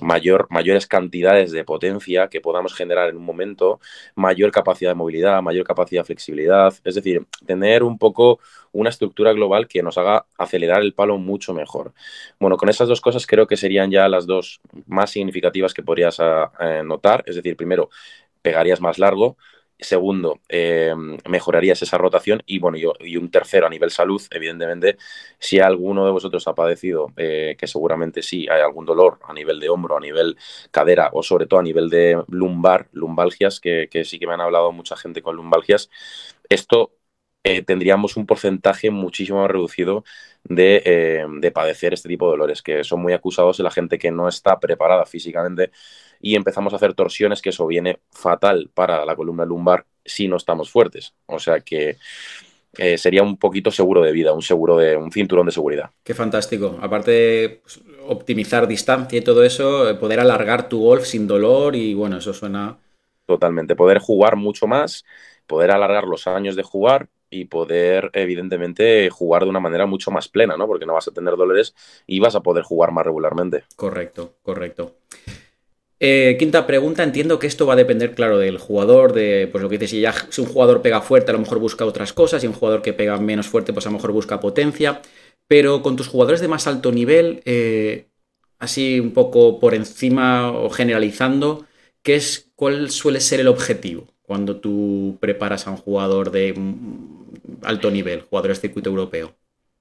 mayor, 0.00 0.46
mayores 0.50 0.86
cantidades 0.86 1.50
de 1.50 1.64
potencia 1.64 2.28
que 2.28 2.40
podamos 2.40 2.72
generar 2.74 3.08
en 3.08 3.16
un 3.16 3.24
momento, 3.24 3.80
mayor 4.14 4.52
capacidad 4.52 4.90
de 4.90 4.94
movilidad, 4.94 5.42
mayor 5.42 5.66
capacidad 5.66 6.02
de 6.02 6.06
flexibilidad, 6.06 6.72
es 6.84 6.94
decir, 6.94 7.26
tener 7.44 7.82
un 7.82 7.98
poco 7.98 8.38
una 8.70 8.90
estructura 8.90 9.32
global 9.32 9.66
que 9.68 9.82
nos 9.82 9.98
haga 9.98 10.24
acelerar 10.38 10.82
el 10.82 10.94
palo 10.94 11.18
mucho 11.18 11.52
mejor. 11.52 11.92
Bueno, 12.38 12.56
con 12.56 12.68
esas 12.68 12.88
dos 12.88 13.00
cosas 13.00 13.26
creo 13.26 13.46
que 13.46 13.56
serían 13.56 13.90
ya 13.90 14.08
las 14.08 14.26
dos 14.26 14.60
más 14.86 15.10
significativas 15.10 15.74
que 15.74 15.82
podrías 15.82 16.18
eh, 16.20 16.82
notar, 16.84 17.24
es 17.26 17.36
decir, 17.36 17.56
primero, 17.56 17.90
pegarías 18.40 18.80
más 18.80 18.98
largo, 18.98 19.36
Segundo, 19.82 20.40
eh, 20.48 20.94
mejorarías 21.28 21.82
esa 21.82 21.98
rotación. 21.98 22.42
Y 22.46 22.58
bueno, 22.58 22.78
y, 22.78 23.16
un 23.16 23.30
tercero 23.30 23.66
a 23.66 23.70
nivel 23.70 23.90
salud, 23.90 24.22
evidentemente, 24.30 24.96
si 25.38 25.58
alguno 25.58 26.04
de 26.04 26.12
vosotros 26.12 26.46
ha 26.46 26.54
padecido, 26.54 27.12
eh, 27.16 27.56
que 27.58 27.66
seguramente 27.66 28.22
sí, 28.22 28.46
hay 28.48 28.60
algún 28.62 28.86
dolor 28.86 29.18
a 29.24 29.32
nivel 29.32 29.60
de 29.60 29.68
hombro, 29.68 29.96
a 29.96 30.00
nivel 30.00 30.36
cadera 30.70 31.10
o 31.12 31.22
sobre 31.22 31.46
todo 31.46 31.60
a 31.60 31.62
nivel 31.62 31.90
de 31.90 32.22
lumbar, 32.28 32.88
lumbalgias, 32.92 33.60
que, 33.60 33.88
sí 34.04 34.18
que 34.18 34.26
me 34.26 34.34
han 34.34 34.40
hablado 34.40 34.72
mucha 34.72 34.96
gente 34.96 35.22
con 35.22 35.36
lumbalgias, 35.36 35.90
esto 36.48 36.92
eh, 37.44 37.62
tendríamos 37.62 38.16
un 38.16 38.26
porcentaje 38.26 38.90
muchísimo 38.90 39.40
más 39.42 39.50
reducido 39.50 40.04
de, 40.44 41.24
de, 41.40 41.50
padecer 41.52 41.94
este 41.94 42.08
tipo 42.08 42.26
de 42.26 42.32
dolores, 42.32 42.62
que 42.62 42.84
son 42.84 43.00
muy 43.00 43.12
acusados 43.12 43.58
de 43.58 43.64
la 43.64 43.70
gente 43.70 43.98
que 43.98 44.10
no 44.10 44.28
está 44.28 44.58
preparada 44.58 45.06
físicamente 45.06 45.70
y 46.20 46.36
empezamos 46.36 46.72
a 46.72 46.76
hacer 46.76 46.94
torsiones, 46.94 47.42
que 47.42 47.50
eso 47.50 47.66
viene 47.66 48.00
fatal 48.10 48.70
para 48.72 49.04
la 49.04 49.16
columna 49.16 49.44
lumbar 49.44 49.86
si 50.04 50.28
no 50.28 50.36
estamos 50.36 50.70
fuertes. 50.70 51.14
O 51.26 51.38
sea 51.38 51.60
que 51.60 51.98
eh, 52.78 52.96
sería 52.96 53.22
un 53.22 53.36
poquito 53.36 53.70
seguro 53.70 54.02
de 54.02 54.12
vida, 54.12 54.32
un 54.32 54.40
seguro 54.40 54.78
de 54.78 54.96
un 54.96 55.12
cinturón 55.12 55.46
de 55.46 55.52
seguridad. 55.52 55.90
Qué 56.02 56.14
fantástico. 56.14 56.78
Aparte 56.80 57.10
de 57.10 57.60
pues, 57.62 57.80
optimizar 58.06 58.66
distancia 58.66 59.18
y 59.18 59.22
todo 59.22 59.44
eso, 59.44 59.90
eh, 59.90 59.94
poder 59.94 60.20
alargar 60.20 60.68
tu 60.68 60.80
golf 60.80 61.04
sin 61.04 61.26
dolor 61.26 61.76
y 61.76 61.92
bueno, 61.92 62.18
eso 62.18 62.32
suena. 62.32 62.78
Totalmente. 63.26 63.76
Poder 63.76 63.98
jugar 63.98 64.36
mucho 64.36 64.66
más, 64.66 65.04
poder 65.46 65.70
alargar 65.70 66.04
los 66.04 66.26
años 66.26 66.56
de 66.56 66.62
jugar 66.62 67.08
y 67.32 67.46
poder, 67.46 68.10
evidentemente, 68.12 69.08
jugar 69.10 69.44
de 69.44 69.50
una 69.50 69.58
manera 69.58 69.86
mucho 69.86 70.10
más 70.10 70.28
plena, 70.28 70.56
¿no? 70.56 70.66
Porque 70.66 70.86
no 70.86 70.92
vas 70.92 71.08
a 71.08 71.12
tener 71.12 71.34
dolores 71.36 71.74
y 72.06 72.20
vas 72.20 72.36
a 72.36 72.40
poder 72.40 72.62
jugar 72.62 72.92
más 72.92 73.06
regularmente. 73.06 73.64
Correcto, 73.74 74.34
correcto. 74.42 74.96
Eh, 75.98 76.36
quinta 76.38 76.66
pregunta, 76.66 77.02
entiendo 77.02 77.38
que 77.38 77.46
esto 77.46 77.64
va 77.64 77.72
a 77.72 77.76
depender, 77.76 78.14
claro, 78.14 78.38
del 78.38 78.58
jugador, 78.58 79.12
de 79.12 79.48
pues 79.50 79.62
lo 79.62 79.68
que 79.68 79.78
dices, 79.78 79.90
si 79.90 80.32
si 80.32 80.40
un 80.40 80.48
jugador 80.48 80.82
pega 80.82 81.00
fuerte, 81.00 81.30
a 81.30 81.34
lo 81.34 81.40
mejor 81.40 81.58
busca 81.58 81.86
otras 81.86 82.12
cosas, 82.12 82.44
y 82.44 82.46
un 82.46 82.52
jugador 82.52 82.82
que 82.82 82.92
pega 82.92 83.16
menos 83.18 83.46
fuerte, 83.46 83.72
pues 83.72 83.86
a 83.86 83.88
lo 83.88 83.94
mejor 83.94 84.12
busca 84.12 84.40
potencia. 84.40 85.00
Pero 85.48 85.82
con 85.82 85.96
tus 85.96 86.08
jugadores 86.08 86.40
de 86.40 86.48
más 86.48 86.66
alto 86.66 86.92
nivel, 86.92 87.40
eh, 87.44 88.08
así 88.58 89.00
un 89.00 89.12
poco 89.12 89.58
por 89.58 89.74
encima 89.74 90.50
o 90.52 90.70
generalizando, 90.70 91.66
¿qué 92.02 92.16
es, 92.16 92.50
¿cuál 92.56 92.90
suele 92.90 93.20
ser 93.20 93.40
el 93.40 93.48
objetivo 93.48 94.12
cuando 94.22 94.56
tú 94.56 95.18
preparas 95.20 95.66
a 95.66 95.70
un 95.70 95.76
jugador 95.76 96.30
de 96.30 96.54
alto 97.64 97.90
nivel, 97.90 98.22
jugador 98.22 98.50
de 98.50 98.56
circuito 98.56 98.90
europeo? 98.90 99.36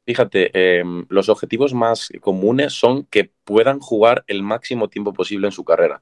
Fíjate, 0.05 0.79
em, 0.79 1.05
los 1.09 1.29
objetivos 1.29 1.73
más 1.73 2.09
comunes 2.21 2.73
son 2.73 3.05
que 3.05 3.31
puedan 3.43 3.79
jugar 3.79 4.23
el 4.27 4.41
máximo 4.43 4.89
tiempo 4.89 5.13
posible 5.13 5.47
en 5.47 5.51
su 5.51 5.63
carrera. 5.63 6.01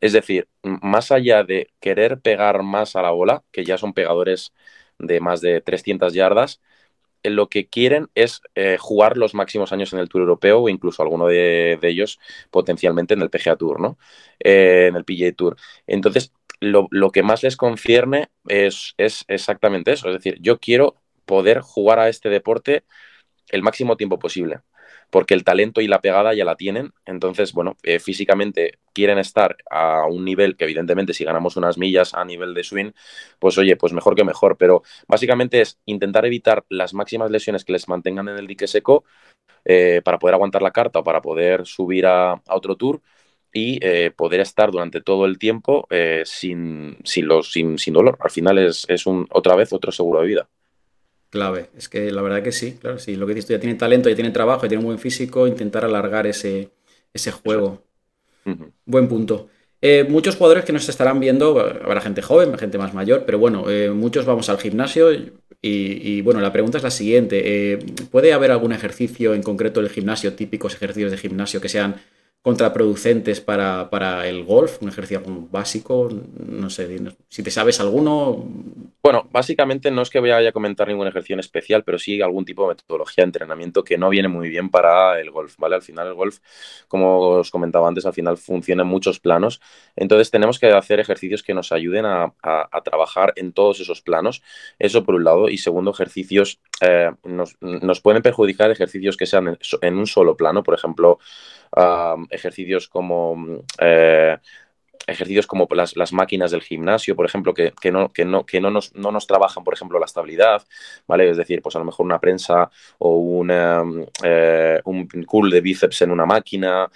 Es 0.00 0.12
decir, 0.12 0.48
más 0.62 1.12
allá 1.12 1.44
de 1.44 1.70
querer 1.80 2.20
pegar 2.20 2.62
más 2.62 2.96
a 2.96 3.02
la 3.02 3.10
bola, 3.10 3.44
que 3.52 3.64
ya 3.64 3.78
son 3.78 3.94
pegadores 3.94 4.52
de 4.98 5.20
más 5.20 5.40
de 5.40 5.60
300 5.60 6.14
yardas, 6.14 6.60
eh, 7.22 7.30
lo 7.30 7.48
que 7.48 7.68
quieren 7.68 8.08
es 8.14 8.42
eh, 8.54 8.78
jugar 8.80 9.16
los 9.16 9.34
máximos 9.34 9.72
años 9.72 9.92
en 9.92 10.00
el 10.00 10.08
Tour 10.08 10.22
Europeo 10.22 10.60
o 10.60 10.68
incluso 10.68 11.02
alguno 11.02 11.26
de, 11.26 11.78
ellos 11.82 12.18
potencialmente 12.50 13.14
en 13.14 13.22
el 13.22 13.30
PGA 13.30 13.56
Tour, 13.56 13.80
¿no? 13.80 13.98
Eh, 14.40 14.86
en 14.88 14.96
el 14.96 15.04
PGA 15.04 15.32
Tour. 15.32 15.56
Entonces, 15.86 16.32
lo, 16.60 16.88
lo, 16.90 17.10
que 17.10 17.22
más 17.22 17.42
les 17.42 17.56
concierne 17.56 18.30
es, 18.48 18.94
es 18.98 19.24
exactamente 19.28 19.92
eso. 19.92 20.08
Es 20.08 20.14
decir, 20.14 20.38
yo 20.40 20.58
quiero 20.60 21.01
poder 21.24 21.60
jugar 21.60 21.98
a 21.98 22.08
este 22.08 22.28
deporte 22.28 22.84
el 23.50 23.62
máximo 23.62 23.96
tiempo 23.96 24.18
posible, 24.18 24.60
porque 25.10 25.34
el 25.34 25.44
talento 25.44 25.80
y 25.80 25.88
la 25.88 26.00
pegada 26.00 26.34
ya 26.34 26.44
la 26.44 26.56
tienen, 26.56 26.92
entonces, 27.04 27.52
bueno, 27.52 27.76
eh, 27.82 28.00
físicamente 28.00 28.78
quieren 28.94 29.18
estar 29.18 29.56
a 29.70 30.06
un 30.06 30.24
nivel 30.24 30.56
que 30.56 30.64
evidentemente 30.64 31.14
si 31.14 31.24
ganamos 31.24 31.56
unas 31.56 31.78
millas 31.78 32.14
a 32.14 32.24
nivel 32.24 32.54
de 32.54 32.64
swing, 32.64 32.92
pues 33.38 33.58
oye, 33.58 33.76
pues 33.76 33.92
mejor 33.92 34.16
que 34.16 34.24
mejor, 34.24 34.56
pero 34.56 34.82
básicamente 35.08 35.60
es 35.60 35.78
intentar 35.86 36.24
evitar 36.26 36.64
las 36.68 36.94
máximas 36.94 37.30
lesiones 37.30 37.64
que 37.64 37.72
les 37.72 37.88
mantengan 37.88 38.28
en 38.28 38.38
el 38.38 38.46
dique 38.46 38.66
seco 38.66 39.04
eh, 39.64 40.02
para 40.04 40.18
poder 40.18 40.34
aguantar 40.34 40.62
la 40.62 40.72
carta 40.72 41.00
o 41.00 41.04
para 41.04 41.22
poder 41.22 41.66
subir 41.66 42.06
a, 42.06 42.42
otro 42.48 42.76
tour 42.76 43.02
y 43.52 43.78
eh, 43.82 44.10
poder 44.12 44.40
estar 44.40 44.70
durante 44.70 45.02
todo 45.02 45.26
el 45.26 45.38
tiempo 45.38 45.86
sin, 46.24 46.98
sin, 47.04 47.26
los, 47.28 47.52
sin, 47.52 47.78
sin, 47.78 47.94
dolor. 47.94 48.18
Al 48.20 48.30
final 48.30 48.58
es, 48.58 48.86
es 48.88 49.06
un, 49.06 49.26
otra 49.30 49.56
vez 49.56 49.72
otro 49.72 49.92
seguro 49.92 50.20
de 50.22 50.26
vida 50.26 50.48
clave. 51.32 51.70
Es 51.76 51.88
que 51.88 52.12
la 52.12 52.22
verdad 52.22 52.42
que 52.42 52.52
sí, 52.52 52.76
claro, 52.80 52.98
sí. 52.98 53.16
Lo 53.16 53.26
que 53.26 53.34
dices 53.34 53.48
tú 53.48 53.54
ya 53.54 53.60
tiene 53.60 53.74
talento, 53.74 54.08
ya 54.08 54.14
tiene 54.14 54.30
trabajo, 54.30 54.62
ya 54.62 54.68
tiene 54.68 54.80
un 54.80 54.86
buen 54.86 54.98
físico, 54.98 55.46
intentar 55.46 55.84
alargar 55.84 56.26
ese, 56.26 56.70
ese 57.12 57.32
juego. 57.32 57.82
Buen 58.84 59.08
punto. 59.08 59.48
Eh, 59.80 60.04
muchos 60.08 60.36
jugadores 60.36 60.64
que 60.64 60.72
nos 60.72 60.88
estarán 60.88 61.18
viendo, 61.18 61.58
habrá 61.58 62.00
gente 62.00 62.22
joven, 62.22 62.56
gente 62.56 62.78
más 62.78 62.94
mayor, 62.94 63.24
pero 63.24 63.38
bueno, 63.38 63.68
eh, 63.68 63.90
muchos 63.90 64.26
vamos 64.26 64.48
al 64.48 64.58
gimnasio 64.58 65.08
y, 65.60 66.20
bueno, 66.22 66.40
la 66.40 66.52
pregunta 66.52 66.78
es 66.78 66.84
la 66.84 66.90
siguiente. 66.90 67.40
Eh, 67.44 67.78
¿Puede 68.10 68.32
haber 68.32 68.50
algún 68.50 68.72
ejercicio 68.72 69.32
en 69.34 69.42
concreto 69.42 69.80
del 69.80 69.90
gimnasio, 69.90 70.34
típicos 70.34 70.74
ejercicios 70.74 71.10
de 71.10 71.16
gimnasio 71.16 71.60
que 71.60 71.68
sean 71.68 71.96
contraproducentes 72.42 73.40
para, 73.40 73.88
para, 73.88 74.26
el 74.26 74.44
golf, 74.44 74.82
un 74.82 74.88
ejercicio 74.88 75.22
básico, 75.50 76.08
no 76.44 76.70
sé, 76.70 76.98
si 77.28 77.42
te 77.44 77.52
sabes 77.52 77.78
alguno. 77.78 78.44
Bueno, 79.00 79.28
básicamente 79.30 79.92
no 79.92 80.02
es 80.02 80.10
que 80.10 80.18
vaya 80.18 80.48
a 80.48 80.52
comentar 80.52 80.88
ningún 80.88 81.06
ejercicio 81.06 81.34
en 81.34 81.40
especial, 81.40 81.84
pero 81.84 82.00
sí 82.00 82.20
algún 82.20 82.44
tipo 82.44 82.62
de 82.62 82.74
metodología 82.74 83.22
de 83.22 83.26
entrenamiento 83.26 83.84
que 83.84 83.96
no 83.96 84.08
viene 84.08 84.26
muy 84.26 84.48
bien 84.48 84.70
para 84.70 85.20
el 85.20 85.30
golf, 85.30 85.54
¿vale? 85.58 85.76
Al 85.76 85.82
final 85.82 86.08
el 86.08 86.14
golf, 86.14 86.38
como 86.88 87.20
os 87.20 87.50
comentaba 87.50 87.86
antes, 87.86 88.06
al 88.06 88.12
final 88.12 88.36
funciona 88.36 88.82
en 88.82 88.88
muchos 88.88 89.20
planos, 89.20 89.60
entonces 89.94 90.30
tenemos 90.32 90.58
que 90.58 90.66
hacer 90.66 90.98
ejercicios 90.98 91.44
que 91.44 91.54
nos 91.54 91.70
ayuden 91.70 92.06
a, 92.06 92.32
a, 92.42 92.82
trabajar 92.82 93.32
en 93.36 93.52
todos 93.52 93.78
esos 93.78 94.02
planos, 94.02 94.42
eso 94.80 95.04
por 95.04 95.14
un 95.14 95.24
lado, 95.24 95.48
y 95.48 95.58
segundo, 95.58 95.92
ejercicios, 95.92 96.60
eh, 96.80 97.12
nos, 97.24 97.56
nos, 97.60 98.00
pueden 98.00 98.22
perjudicar 98.22 98.70
ejercicios 98.70 99.16
que 99.16 99.26
sean 99.26 99.58
en 99.80 99.96
un 99.96 100.06
solo 100.06 100.36
plano, 100.36 100.62
por 100.62 100.74
ejemplo, 100.74 101.18
ejercicios 102.30 102.88
como 102.88 103.64
eh, 103.78 104.38
ejercicios 105.06 105.46
como 105.46 105.66
las, 105.70 106.12
máquinas 106.12 106.50
del 106.50 106.62
gimnasio, 106.62 107.16
por 107.16 107.26
ejemplo, 107.26 107.54
que, 107.54 107.72
no, 107.90 108.12
que, 108.12 108.24
no, 108.24 108.46
que 108.46 108.60
no, 108.60 108.70
nos, 108.70 108.94
no 108.94 109.10
nos 109.10 109.26
trabajan, 109.26 109.64
por 109.64 109.74
ejemplo, 109.74 109.98
la 109.98 110.06
estabilidad, 110.06 110.62
¿vale? 111.06 111.28
Es 111.28 111.36
decir, 111.36 111.60
pues 111.60 111.74
a 111.76 111.80
lo 111.80 111.84
mejor 111.84 112.06
una 112.06 112.20
prensa 112.20 112.70
o 112.98 113.16
una, 113.16 113.82
eh, 114.22 114.80
un 114.84 115.08
cool 115.26 115.50
de 115.50 115.60
bíceps 115.60 116.02
en 116.02 116.10
una 116.10 116.26
máquina, 116.26 116.88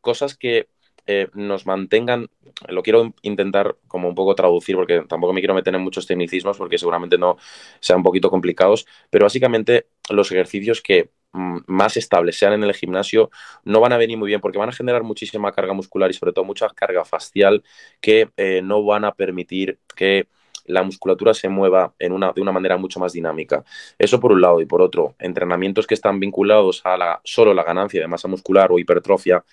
cosas 0.00 0.36
que 0.36 0.68
eh, 1.08 1.28
nos 1.34 1.66
mantengan, 1.66 2.28
lo 2.68 2.82
quiero 2.82 3.14
intentar 3.22 3.76
como 3.86 4.08
un 4.08 4.14
poco 4.16 4.34
traducir 4.34 4.74
porque 4.74 5.02
tampoco 5.08 5.32
me 5.32 5.40
quiero 5.40 5.54
meter 5.54 5.72
en 5.74 5.82
muchos 5.82 6.04
tecnicismos 6.06 6.58
porque 6.58 6.78
seguramente 6.78 7.16
no 7.16 7.36
sean 7.78 7.98
un 7.98 8.02
poquito 8.02 8.28
complicados, 8.28 8.86
pero 9.08 9.24
básicamente 9.26 9.86
los 10.10 10.32
ejercicios 10.32 10.82
que 10.82 11.10
mm, 11.25 11.25
más 11.66 11.96
estables 11.96 12.38
sean 12.38 12.54
en 12.54 12.64
el 12.64 12.74
gimnasio 12.74 13.30
no 13.64 13.80
van 13.80 13.92
a 13.92 13.96
venir 13.96 14.16
muy 14.16 14.28
bien 14.28 14.40
porque 14.40 14.58
van 14.58 14.68
a 14.68 14.72
generar 14.72 15.02
muchísima 15.02 15.52
carga 15.52 15.72
muscular 15.72 16.10
y 16.10 16.14
sobre 16.14 16.32
todo 16.32 16.44
mucha 16.44 16.68
carga 16.70 17.04
facial 17.04 17.62
que 18.00 18.30
eh, 18.36 18.62
no 18.62 18.84
van 18.84 19.04
a 19.04 19.12
permitir 19.12 19.78
que 19.94 20.28
la 20.66 20.82
musculatura 20.82 21.34
se 21.34 21.48
mueva 21.48 21.94
en 21.98 22.12
una, 22.12 22.32
de 22.32 22.40
una 22.40 22.52
manera 22.52 22.76
mucho 22.76 22.98
más 22.98 23.12
dinámica. 23.12 23.64
Eso 23.98 24.18
por 24.20 24.32
un 24.32 24.40
lado. 24.40 24.60
Y 24.60 24.66
por 24.66 24.82
otro, 24.82 25.14
entrenamientos 25.20 25.86
que 25.86 25.94
están 25.94 26.18
vinculados 26.18 26.82
a 26.84 26.96
la, 26.96 27.20
solo 27.24 27.54
la 27.54 27.62
ganancia 27.62 28.00
de 28.00 28.08
masa 28.08 28.28
muscular 28.28 28.72
o 28.72 28.78
hipertrofia 28.78 29.44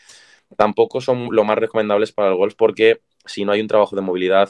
tampoco 0.58 1.02
son 1.02 1.30
lo 1.32 1.44
más 1.44 1.58
recomendables 1.58 2.12
para 2.12 2.30
el 2.30 2.36
golf 2.36 2.56
porque 2.56 3.02
si 3.26 3.46
no 3.46 3.52
hay 3.52 3.62
un 3.62 3.68
trabajo 3.68 3.96
de 3.96 4.02
movilidad 4.02 4.50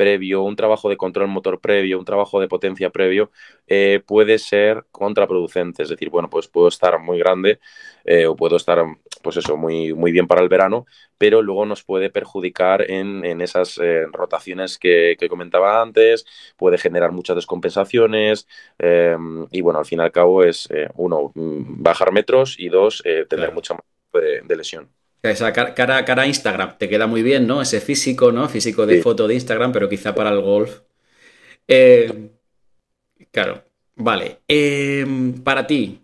previo, 0.00 0.42
un 0.42 0.56
trabajo 0.56 0.88
de 0.88 0.96
control 0.96 1.28
motor 1.28 1.60
previo, 1.60 1.98
un 1.98 2.06
trabajo 2.06 2.40
de 2.40 2.48
potencia 2.48 2.88
previo, 2.88 3.30
eh, 3.66 4.00
puede 4.06 4.38
ser 4.38 4.86
contraproducente. 4.90 5.82
Es 5.82 5.90
decir, 5.90 6.08
bueno, 6.08 6.30
pues 6.30 6.48
puedo 6.48 6.68
estar 6.68 6.98
muy 6.98 7.18
grande 7.18 7.60
eh, 8.06 8.24
o 8.26 8.34
puedo 8.34 8.56
estar, 8.56 8.82
pues 9.22 9.36
eso, 9.36 9.58
muy, 9.58 9.92
muy 9.92 10.10
bien 10.10 10.26
para 10.26 10.40
el 10.40 10.48
verano, 10.48 10.86
pero 11.18 11.42
luego 11.42 11.66
nos 11.66 11.84
puede 11.84 12.08
perjudicar 12.08 12.90
en, 12.90 13.42
esas 13.42 13.76
eh, 13.76 14.06
rotaciones 14.10 14.78
que, 14.78 15.18
comentaba 15.28 15.82
antes, 15.82 16.24
puede 16.56 16.78
generar 16.78 17.12
muchas 17.12 17.36
descompensaciones 17.36 18.46
y 19.50 19.60
bueno, 19.60 19.80
al 19.80 19.84
fin 19.84 19.98
y 20.00 20.02
al 20.02 20.12
cabo 20.12 20.44
es, 20.44 20.66
uno, 20.94 21.32
bajar 21.34 22.10
metros 22.10 22.56
y 22.58 22.70
dos, 22.70 23.02
tener 23.28 23.52
mucha 23.52 23.74
más 23.74 23.84
de 24.12 24.56
lesión. 24.56 24.99
Esa 25.22 25.52
cara, 25.52 25.74
cara 26.04 26.22
a 26.22 26.26
Instagram 26.26 26.78
te 26.78 26.88
queda 26.88 27.06
muy 27.06 27.22
bien, 27.22 27.46
¿no? 27.46 27.60
Ese 27.60 27.80
físico, 27.80 28.32
¿no? 28.32 28.48
Físico 28.48 28.86
de 28.86 29.02
foto 29.02 29.28
de 29.28 29.34
Instagram, 29.34 29.72
pero 29.72 29.88
quizá 29.88 30.14
para 30.14 30.30
el 30.30 30.40
golf. 30.40 30.80
Eh, 31.68 32.30
claro, 33.30 33.64
vale. 33.96 34.38
Em, 34.48 35.42
para 35.42 35.66
ti, 35.66 36.00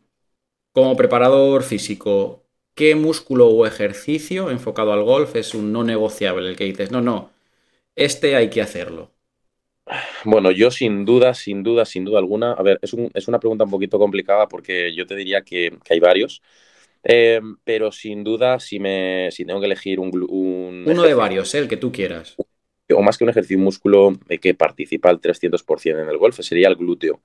como 0.73 0.97
preparador 0.97 1.63
físico, 1.63 2.45
¿qué 2.75 2.95
músculo 2.95 3.49
o 3.49 3.67
ejercicio 3.67 4.51
enfocado 4.51 4.93
al 4.93 5.03
golf 5.03 5.37
es 5.37 5.55
un 5.55 5.73
no 5.73 5.85
negociable? 5.85 6.49
El 6.49 6.57
que 6.57 6.65
dices, 6.65 6.91
no, 6.91 7.01
no, 7.01 7.33
este 7.97 8.37
hay 8.37 8.51
que 8.51 8.63
hacerlo. 8.63 9.11
Bueno, 10.25 10.51
yo 10.51 10.71
sin 10.71 11.05
duda, 11.05 11.35
sin 11.35 11.63
duda, 11.63 11.85
sin 11.85 12.05
duda 12.05 12.19
alguna, 12.19 12.53
a 12.53 12.63
ver, 12.63 12.79
es, 12.83 12.93
una 13.29 13.39
pregunta 13.39 13.65
un 13.65 13.71
poquito 13.71 13.99
complicada 13.99 14.49
porque 14.49 14.95
yo 14.95 15.07
te 15.07 15.15
diría 15.15 15.43
que, 15.43 15.79
hay 15.89 16.01
varios, 16.01 16.43
eh, 17.05 17.41
pero 17.65 17.93
sin 17.93 18.25
duda, 18.25 18.59
si, 18.61 18.79
me, 18.79 19.31
si 19.31 19.45
tengo 19.45 19.61
que 19.61 19.67
elegir 19.67 20.01
un... 20.01 20.11
Uno 20.87 21.03
de 21.03 21.15
varios, 21.15 21.55
¿eh? 21.55 21.59
el 21.59 21.69
que 21.69 21.77
tú 21.77 21.93
quieras. 21.93 22.37
O 22.91 23.03
más 23.03 23.19
que 23.19 23.25
un 23.25 23.31
ejercicio 23.31 23.59
músculo 23.59 24.13
que 24.41 24.55
participa 24.55 25.11
al 25.11 25.21
300% 25.21 26.03
en 26.03 26.09
el 26.09 26.19
golf, 26.19 26.39
sería 26.41 26.69
el 26.69 26.77
glúteo. 26.77 27.21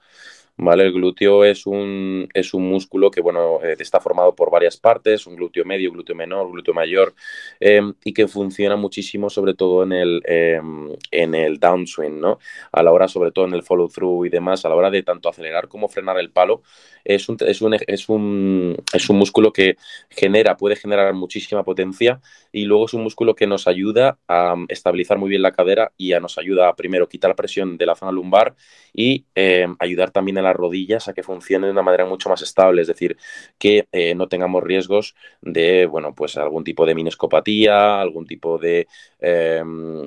¿Vale? 0.58 0.84
El 0.84 0.93
glúteo 0.93 1.43
es 1.43 1.65
un, 1.65 2.27
es 2.34 2.53
un 2.53 2.67
músculo 2.70 3.10
que, 3.12 3.22
bueno, 3.22 3.60
eh, 3.63 3.75
está 3.79 4.00
formado 4.00 4.36
por 4.36 4.51
varias 4.51 4.77
partes, 4.77 5.25
un 5.27 5.36
glúteo 5.36 5.65
medio, 5.65 5.91
glúteo 5.91 6.15
menor, 6.15 6.51
glúteo 6.51 6.74
mayor, 6.74 7.13
em, 7.60 7.93
y 8.03 8.13
que 8.13 8.27
funciona 8.27 8.75
muchísimo 8.75 9.29
sobre 9.29 9.53
todo 9.53 9.84
en 9.84 9.91
el, 9.93 10.22
em, 10.25 10.89
en 11.12 11.36
el 11.36 11.60
downswing, 11.60 12.20
¿no? 12.20 12.39
A 12.72 12.84
la 12.84 12.91
hora, 12.91 13.08
sobre 13.08 13.31
todo 13.31 13.46
en 13.46 13.53
el 13.53 13.63
follow-through 13.63 14.25
y 14.25 14.29
demás, 14.29 14.65
a 14.65 14.70
la 14.70 14.75
hora 14.75 14.91
de 14.91 15.03
tanto 15.03 15.29
acelerar 15.29 15.67
como 15.67 15.88
frenar 15.88 16.20
el 16.20 16.31
palo, 16.31 16.62
es 17.03 17.29
un, 17.29 17.38
es 17.41 17.62
un, 17.62 17.74
es 17.74 18.10
un, 18.10 18.77
es 18.93 19.10
un 19.10 19.17
músculo 19.17 19.51
que 19.51 19.77
genera, 20.10 20.58
puede 20.58 20.75
generar 20.75 21.13
muchísima 21.13 21.63
potencia 21.63 22.22
y 22.51 22.65
luego 22.65 22.86
es 22.86 22.93
un 22.93 23.03
músculo 23.03 23.36
que 23.36 23.48
nos 23.48 23.67
ayuda 23.67 24.20
a 24.27 24.55
estabilizar 24.67 25.17
muy 25.17 25.29
bien 25.29 25.41
la 25.41 25.51
cadera 25.51 25.91
y 25.98 26.13
a 26.13 26.20
nos 26.20 26.38
ayuda 26.38 26.70
a 26.70 26.75
primero 26.75 27.08
quitar 27.08 27.36
presión 27.36 27.77
de 27.77 27.86
la 27.86 27.96
zona 27.96 28.12
lumbar 28.12 28.55
y 28.93 29.25
em, 29.36 29.75
ayudar 29.79 30.12
también 30.12 30.38
a 30.38 30.41
las 30.44 30.56
rodillas 30.56 31.08
a 31.08 31.14
que 31.14 31.24
funcionen 31.24 31.68
de 31.68 31.72
una 31.72 31.82
manera 31.82 32.06
mucho 32.06 32.30
más 32.30 32.42
estable, 32.42 32.82
es 32.82 32.88
decir, 32.88 33.18
que 33.58 33.88
eh, 33.92 34.16
no 34.16 34.28
tengamos 34.28 34.64
riesgos 34.64 35.16
de, 35.42 35.86
bueno, 35.86 36.14
pues 36.16 36.38
algún 36.38 36.64
tipo 36.64 36.86
de 36.86 36.96
minescopatía, 36.96 38.00
algún 38.02 38.26
tipo 38.26 38.58
de 38.58 38.88
em, 39.20 40.04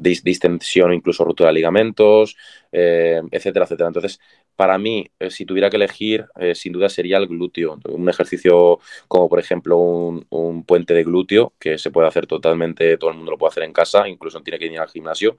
distensión 0.00 0.92
incluso 0.92 1.24
ruptura 1.24 1.48
de 1.48 1.54
ligamentos, 1.54 2.36
em, 2.72 3.28
etcétera, 3.30 3.64
etcétera. 3.64 3.88
Entonces, 3.88 4.20
para 4.56 4.78
mí, 4.78 5.10
eh, 5.18 5.30
si 5.30 5.46
tuviera 5.46 5.70
que 5.70 5.76
elegir, 5.76 6.26
eh, 6.38 6.54
sin 6.54 6.72
duda 6.72 6.88
sería 6.88 7.16
el 7.18 7.26
glúteo, 7.26 7.78
un 7.88 8.08
ejercicio 8.08 8.78
como 9.08 9.28
por 9.28 9.38
ejemplo 9.38 9.78
un, 9.78 10.26
un 10.30 10.64
puente 10.64 10.92
de 10.94 11.04
glúteo, 11.04 11.54
que 11.58 11.78
se 11.78 11.90
puede 11.90 12.08
hacer 12.08 12.26
totalmente, 12.26 12.96
todo 12.98 13.10
el 13.10 13.16
mundo 13.16 13.32
lo 13.32 13.38
puede 13.38 13.50
hacer 13.52 13.62
en 13.62 13.72
casa, 13.72 14.08
incluso 14.08 14.38
no 14.38 14.44
tiene 14.44 14.58
que 14.58 14.66
ir 14.66 14.78
al 14.78 14.88
gimnasio, 14.88 15.38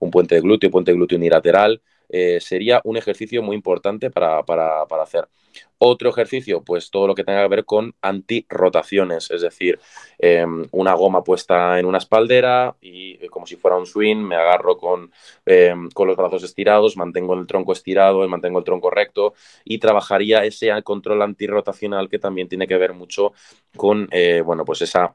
un 0.00 0.10
puente 0.10 0.34
de 0.34 0.40
glúteo, 0.42 0.70
puente 0.70 0.90
de 0.90 0.96
glúteo 0.96 1.18
unilateral, 1.18 1.80
eh, 2.08 2.38
sería 2.40 2.80
un 2.84 2.96
ejercicio 2.96 3.42
muy 3.42 3.56
importante 3.56 4.10
para, 4.10 4.40
hacer. 5.02 5.28
Otro 5.78 6.10
ejercicio, 6.10 6.62
pues 6.62 6.90
todo 6.90 7.06
lo 7.06 7.14
que 7.14 7.24
tenga 7.24 7.42
que 7.42 7.48
ver 7.48 7.64
con 7.64 7.94
antirrotaciones, 8.02 9.30
es 9.30 9.42
decir, 9.42 9.78
em, 10.18 10.66
una 10.72 10.94
goma 10.94 11.22
puesta 11.22 11.78
en 11.78 11.86
una 11.86 11.98
espaldera 11.98 12.76
y 12.80 13.24
eh, 13.24 13.28
como 13.28 13.46
si 13.46 13.56
fuera 13.56 13.76
un 13.76 13.86
swing, 13.86 14.16
me 14.16 14.36
agarro 14.36 14.76
con, 14.76 15.12
em, 15.46 15.88
con 15.90 16.08
los 16.08 16.16
brazos 16.16 16.42
estirados, 16.42 16.96
mantengo 16.96 17.34
el 17.34 17.46
tronco 17.46 17.72
estirado, 17.72 18.26
mantengo 18.28 18.58
el 18.58 18.64
tronco 18.64 18.90
recto 18.90 19.34
y 19.64 19.78
trabajaría 19.78 20.44
ese 20.44 20.70
control 20.82 21.22
antirrotacional 21.22 22.08
que 22.08 22.18
también 22.18 22.48
tiene 22.48 22.66
que 22.66 22.76
ver 22.76 22.92
mucho 22.92 23.32
con, 23.76 24.08
eh, 24.10 24.42
bueno, 24.44 24.64
pues 24.64 24.82
esa 24.82 25.14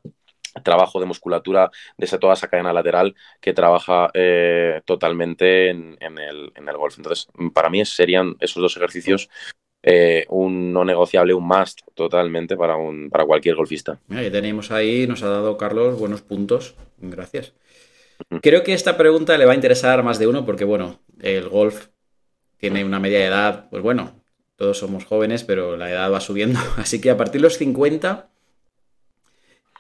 trabajo 0.62 1.00
de 1.00 1.06
musculatura 1.06 1.72
de 1.98 2.06
esa, 2.06 2.20
toda 2.20 2.34
esa 2.34 2.48
cadena 2.48 2.74
lateral 2.74 3.16
que 3.42 3.54
trabaja 3.54 4.10
eh, 4.14 4.82
totalmente 4.86 5.70
en, 5.70 5.98
el, 6.00 6.78
golf. 6.78 6.98
Entonces, 6.98 7.28
para 7.54 7.70
mí 7.70 7.84
serían 7.86 8.36
esos 8.40 8.62
dos 8.62 8.78
ejercicios 8.78 9.30
eh, 9.86 10.26
un 10.30 10.72
no 10.72 10.86
negociable, 10.86 11.34
un 11.34 11.46
must 11.46 11.82
totalmente 11.94 12.56
para, 12.56 12.78
un, 12.78 13.10
para 13.10 13.26
cualquier 13.26 13.56
golfista. 13.56 14.00
ya 14.08 14.32
tenemos 14.32 14.72
ahí, 14.72 15.08
nos 15.08 15.24
ha 15.24 15.30
dado 15.30 15.58
Carlos 15.58 16.00
buenos 16.00 16.22
puntos. 16.22 16.76
Gracias. 16.98 17.54
Creo 18.42 18.64
que 18.64 18.74
esta 18.74 18.98
pregunta 18.98 19.38
le 19.38 19.46
va 19.46 19.52
a 19.52 19.56
interesar 19.56 20.00
a 20.00 20.04
más 20.04 20.20
de 20.20 20.28
uno 20.28 20.46
porque, 20.46 20.64
bueno, 20.64 21.02
el 21.22 21.50
golf 21.50 21.88
tiene 22.58 22.86
una 22.86 23.00
media 23.00 23.20
de 23.20 23.26
edad, 23.26 23.70
pues 23.70 23.84
bueno, 23.84 24.24
todos 24.56 24.78
somos 24.78 25.04
jóvenes, 25.04 25.44
pero 25.44 25.76
la 25.76 25.92
edad 25.92 26.12
va 26.12 26.22
subiendo. 26.22 26.60
Así 26.78 27.02
que 27.02 27.10
a 27.10 27.18
partir 27.18 27.42
de 27.42 27.48
los 27.48 27.58
50 27.58 28.30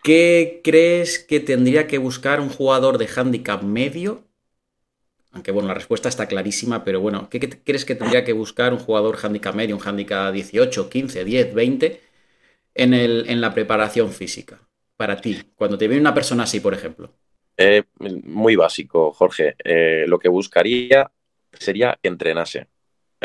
¿Qué 0.03 0.59
crees 0.63 1.17
que 1.17 1.39
tendría 1.39 1.87
que 1.87 1.97
buscar 1.97 2.41
un 2.41 2.49
jugador 2.49 2.97
de 2.97 3.07
handicap 3.07 3.63
medio? 3.63 4.25
Aunque 5.31 5.51
bueno, 5.51 5.69
la 5.69 5.73
respuesta 5.73 6.09
está 6.09 6.27
clarísima, 6.27 6.83
pero 6.83 6.99
bueno, 6.99 7.29
¿qué, 7.29 7.39
crees 7.39 7.85
que 7.85 7.95
tendría 7.95 8.25
que 8.25 8.33
buscar 8.33 8.73
un 8.73 8.79
jugador 8.79 9.17
handicap 9.23 9.55
medio, 9.55 9.77
un 9.77 9.81
handicap 9.81 10.33
18, 10.33 10.89
15, 10.89 11.23
10, 11.23 11.53
20 11.53 12.01
en, 12.75 12.93
el, 12.93 13.29
en 13.29 13.39
la 13.39 13.53
preparación 13.53 14.11
física? 14.11 14.59
Para 14.97 15.21
ti, 15.21 15.41
cuando 15.55 15.77
te 15.77 15.87
viene 15.87 16.01
una 16.01 16.13
persona 16.13 16.43
así, 16.43 16.59
por 16.59 16.73
ejemplo. 16.73 17.13
Eh, 17.55 17.83
muy 18.25 18.55
básico, 18.57 19.13
Jorge. 19.13 19.55
Eh, 19.63 20.03
lo 20.07 20.19
que 20.19 20.27
buscaría 20.27 21.09
sería 21.51 21.97
que 22.01 22.09
entrenase. 22.09 22.67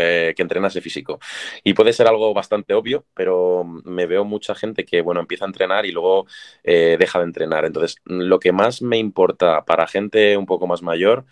Eh, 0.00 0.32
que 0.36 0.42
entrenase 0.42 0.80
físico. 0.80 1.18
Y 1.64 1.74
puede 1.74 1.92
ser 1.92 2.06
algo 2.06 2.32
bastante 2.32 2.72
obvio, 2.72 3.04
pero 3.14 3.64
me 3.64 4.06
veo 4.06 4.24
mucha 4.24 4.54
gente 4.54 4.84
que, 4.84 5.00
bueno, 5.00 5.18
empieza 5.20 5.44
a 5.44 5.48
entrenar 5.48 5.86
y 5.86 5.90
luego 5.92 6.26
eh, 6.62 6.96
deja 7.00 7.18
de 7.18 7.24
entrenar. 7.24 7.64
Entonces, 7.64 7.96
lo 8.04 8.38
que 8.38 8.52
más 8.52 8.80
me 8.80 8.96
importa 8.96 9.64
para 9.64 9.88
gente 9.88 10.36
un 10.36 10.46
poco 10.46 10.68
más 10.68 10.82
mayor 10.82 11.26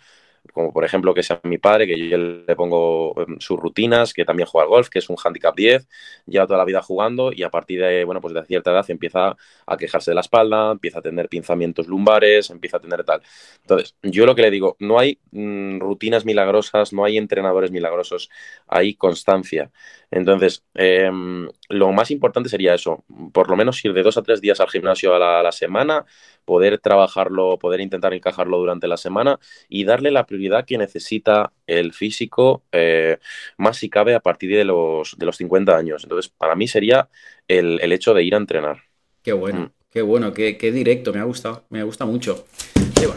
como 0.53 0.71
por 0.73 0.83
ejemplo 0.85 1.13
que 1.13 1.23
sea 1.23 1.39
mi 1.43 1.57
padre, 1.57 1.87
que 1.87 2.09
yo 2.09 2.17
le 2.17 2.55
pongo 2.55 3.13
em, 3.21 3.39
sus 3.39 3.59
rutinas, 3.59 4.13
que 4.13 4.25
también 4.25 4.47
juega 4.47 4.63
al 4.63 4.69
golf, 4.69 4.89
que 4.89 4.99
es 4.99 5.09
un 5.09 5.15
handicap 5.23 5.55
10, 5.55 5.87
lleva 6.25 6.47
toda 6.47 6.59
la 6.59 6.65
vida 6.65 6.81
jugando 6.81 7.31
y 7.31 7.43
a 7.43 7.49
partir 7.49 7.81
de, 7.81 8.03
bueno, 8.03 8.21
pues 8.21 8.33
de 8.33 8.45
cierta 8.45 8.71
edad 8.71 8.85
empieza 8.89 9.35
a 9.65 9.77
quejarse 9.77 10.11
de 10.11 10.15
la 10.15 10.21
espalda, 10.21 10.71
empieza 10.71 10.99
a 10.99 11.01
tener 11.01 11.29
pinzamientos 11.29 11.87
lumbares, 11.87 12.49
empieza 12.49 12.77
a 12.77 12.79
tener 12.79 13.03
tal. 13.03 13.21
Entonces, 13.61 13.95
yo 14.03 14.25
lo 14.25 14.35
que 14.35 14.41
le 14.41 14.51
digo, 14.51 14.75
no 14.79 14.99
hay 14.99 15.19
mm, 15.31 15.79
rutinas 15.79 16.25
milagrosas, 16.25 16.93
no 16.93 17.05
hay 17.05 17.17
entrenadores 17.17 17.71
milagrosos, 17.71 18.29
hay 18.67 18.95
constancia. 18.95 19.71
Entonces, 20.11 20.63
em, 20.73 21.49
lo 21.69 21.91
más 21.91 22.11
importante 22.11 22.49
sería 22.49 22.73
eso, 22.73 23.03
por 23.33 23.49
lo 23.49 23.55
menos 23.57 23.83
ir 23.83 23.93
de 23.93 24.03
dos 24.03 24.17
a 24.17 24.23
tres 24.23 24.39
días 24.41 24.59
al 24.59 24.69
gimnasio 24.69 25.13
a 25.15 25.43
la 25.43 25.51
semana, 25.51 26.05
poder 26.47 26.79
trabajarlo, 26.79 27.59
poder 27.59 27.81
intentar 27.81 28.13
encajarlo 28.13 28.57
durante 28.57 28.87
la 28.87 28.95
semana 28.95 29.37
y 29.67 29.83
darle 29.83 30.11
la 30.11 30.25
prioridad 30.25 30.63
que 30.65 30.77
necesita 30.77 31.51
el 31.67 31.91
físico, 31.91 32.63
eh, 32.71 33.17
más 33.57 33.75
si 33.75 33.89
cabe 33.89 34.15
a 34.15 34.21
partir 34.21 34.55
de 34.55 34.63
los, 34.63 35.17
de 35.17 35.25
los 35.25 35.35
50 35.35 35.75
años. 35.75 36.03
Entonces, 36.03 36.31
para 36.31 36.55
mí 36.55 36.69
sería 36.69 37.09
el, 37.49 37.91
hecho 37.91 38.13
de 38.13 38.23
ir 38.23 38.33
a 38.33 38.37
entrenar. 38.37 38.77
Qué 39.21 39.33
bueno, 39.33 39.59
mm. 39.59 39.71
qué 39.91 40.01
bueno, 40.01 40.33
qué, 40.33 40.71
directo, 40.71 41.11
me 41.11 41.19
ha 41.19 41.25
gustado, 41.25 41.65
me 41.69 41.83
gusta 41.83 42.05
mucho. 42.05 42.45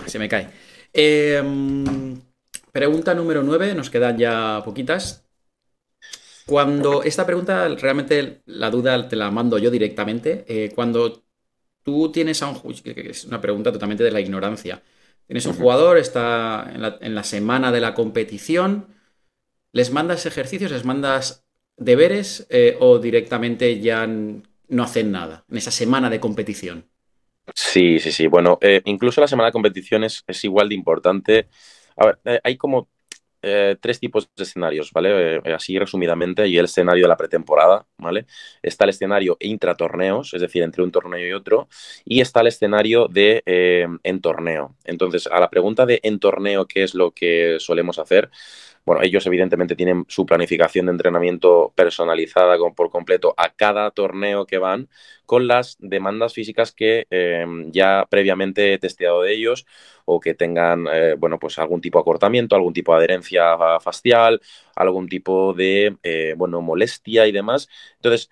se 0.06 0.18
me 0.18 0.28
cae. 0.28 0.48
Em, 0.92 2.20
pregunta 2.72 3.14
número 3.14 3.44
9, 3.44 3.76
nos 3.76 3.90
quedan 3.90 4.18
ya 4.18 4.60
poquitas. 4.64 5.29
Cuando 6.50 7.04
esta 7.04 7.24
pregunta, 7.24 7.68
realmente 7.68 8.42
la 8.46 8.70
duda 8.70 9.08
te 9.08 9.14
la 9.14 9.30
mando 9.30 9.56
yo 9.56 9.70
directamente. 9.70 10.44
Eh, 10.48 10.72
cuando 10.74 11.22
tú 11.84 12.10
tienes 12.10 12.42
a 12.42 12.48
un 12.48 12.74
que 12.74 13.10
es 13.10 13.24
una 13.24 13.40
pregunta 13.40 13.70
totalmente 13.70 14.02
de 14.02 14.10
la 14.10 14.20
ignorancia. 14.20 14.82
Tienes 15.28 15.46
un 15.46 15.54
jugador, 15.54 15.96
está 15.96 16.98
en 17.00 17.14
la, 17.14 17.22
semana 17.22 17.70
de 17.70 17.80
la 17.80 17.94
competición, 17.94 18.88
¿les 19.70 19.92
mandas 19.92 20.26
ejercicios, 20.26 20.72
les 20.72 20.84
mandas 20.84 21.46
deberes 21.76 22.48
eh, 22.50 22.76
o 22.80 22.98
directamente 22.98 23.78
ya 23.78 24.08
no 24.08 24.82
hacen 24.82 25.12
nada 25.12 25.44
en 25.48 25.56
esa 25.56 25.70
semana 25.70 26.10
de 26.10 26.18
competición? 26.18 26.90
Sí, 27.54 28.00
sí, 28.00 28.10
sí. 28.10 28.26
Bueno, 28.26 28.58
eh, 28.60 28.82
incluso 28.86 29.20
la 29.20 29.28
semana 29.28 29.46
de 29.46 29.52
competición 29.52 30.02
es, 30.02 30.24
es, 30.26 30.42
igual 30.42 30.68
de 30.68 30.74
importante. 30.74 31.48
A 31.96 32.06
ver, 32.06 32.18
eh, 32.24 32.40
hay 32.42 32.56
como 32.56 32.88
eh, 33.42 33.76
tres 33.80 33.98
tipos 34.00 34.28
de 34.36 34.42
escenarios, 34.44 34.92
¿vale? 34.92 35.36
Eh, 35.36 35.54
así 35.54 35.78
resumidamente, 35.78 36.46
y 36.46 36.58
el 36.58 36.66
escenario 36.66 37.04
de 37.04 37.08
la 37.08 37.16
pretemporada, 37.16 37.86
¿vale? 37.98 38.26
Está 38.62 38.84
el 38.84 38.90
escenario 38.90 39.36
intratorneos, 39.40 40.34
es 40.34 40.40
decir, 40.40 40.62
entre 40.62 40.82
un 40.82 40.90
torneo 40.90 41.26
y 41.26 41.32
otro, 41.32 41.68
y 42.04 42.20
está 42.20 42.40
el 42.40 42.48
escenario 42.48 43.08
de 43.08 43.42
eh, 43.46 43.86
en 44.02 44.20
torneo. 44.20 44.76
Entonces, 44.84 45.26
a 45.26 45.40
la 45.40 45.50
pregunta 45.50 45.86
de 45.86 46.00
en 46.02 46.18
torneo, 46.18 46.66
¿qué 46.66 46.82
es 46.82 46.94
lo 46.94 47.12
que 47.12 47.56
solemos 47.60 47.98
hacer? 47.98 48.30
Bueno, 48.84 49.02
ellos 49.02 49.26
evidentemente 49.26 49.76
tienen 49.76 50.04
su 50.08 50.26
planificación 50.26 50.86
de 50.86 50.92
entrenamiento 50.92 51.72
personalizada 51.76 52.56
por 52.74 52.90
completo 52.90 53.34
a 53.36 53.50
cada 53.54 53.90
torneo 53.90 54.46
que 54.46 54.58
van, 54.58 54.88
con 55.26 55.46
las 55.46 55.76
demandas 55.80 56.34
físicas 56.34 56.72
que 56.72 57.06
em, 57.10 57.70
ya 57.72 58.06
previamente 58.10 58.72
he 58.74 58.78
testeado 58.78 59.22
de 59.22 59.32
ellos 59.34 59.66
o 60.04 60.18
que 60.20 60.34
tengan, 60.34 60.86
eh, 60.92 61.14
bueno, 61.18 61.38
pues 61.38 61.58
algún 61.58 61.80
tipo 61.80 61.98
de 61.98 62.02
acortamiento, 62.02 62.56
algún 62.56 62.72
tipo 62.72 62.92
de 62.92 62.98
adherencia 62.98 63.56
facial, 63.80 64.40
algún 64.74 65.08
tipo 65.08 65.52
de, 65.54 65.96
eh, 66.02 66.34
bueno, 66.36 66.60
molestia 66.62 67.26
y 67.26 67.32
demás. 67.32 67.68
Entonces, 67.96 68.30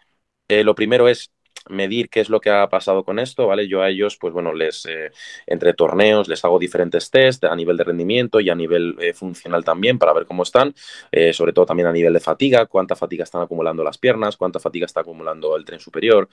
eh, 0.48 0.64
lo 0.64 0.74
primero 0.74 1.08
es 1.08 1.30
medir 1.68 2.09
qué 2.09 2.21
es 2.21 2.29
lo 2.29 2.40
que 2.40 2.51
ha 2.51 2.68
pasado 2.68 3.05
con 3.05 3.18
esto, 3.18 3.47
¿vale? 3.47 3.68
Yo 3.68 3.83
a 3.83 3.88
ellos, 3.88 4.16
pues 4.16 4.33
bueno, 4.33 4.53
les, 4.53 4.87
eh, 4.87 5.11
entre 5.47 5.75
torneos, 5.75 6.29
les 6.29 6.44
hago 6.44 6.59
diferentes 6.59 7.11
test 7.11 7.44
a 7.44 7.55
nivel 7.55 7.77
de 7.77 7.85
rendimiento 7.85 8.40
y 8.40 8.51
a 8.51 8.55
nivel 8.55 8.97
eh, 9.01 9.12
funcional 9.12 9.64
también 9.64 9.99
para 9.99 10.12
ver 10.12 10.27
cómo 10.27 10.42
están, 10.42 10.75
eh, 11.12 11.33
sobre 11.33 11.53
todo 11.53 11.66
también 11.66 11.88
a 11.88 11.92
nivel 11.92 12.12
de 12.12 12.21
fatiga, 12.21 12.66
cuánta 12.66 12.97
fatiga 12.97 13.25
están 13.25 13.42
acumulando 13.42 13.85
las 13.85 13.99
piernas, 13.99 14.37
cuánta 14.37 14.61
fatiga 14.61 14.87
está 14.87 15.01
acumulando 15.01 15.57
el 15.57 15.64
tren 15.64 15.81
superior, 15.81 16.29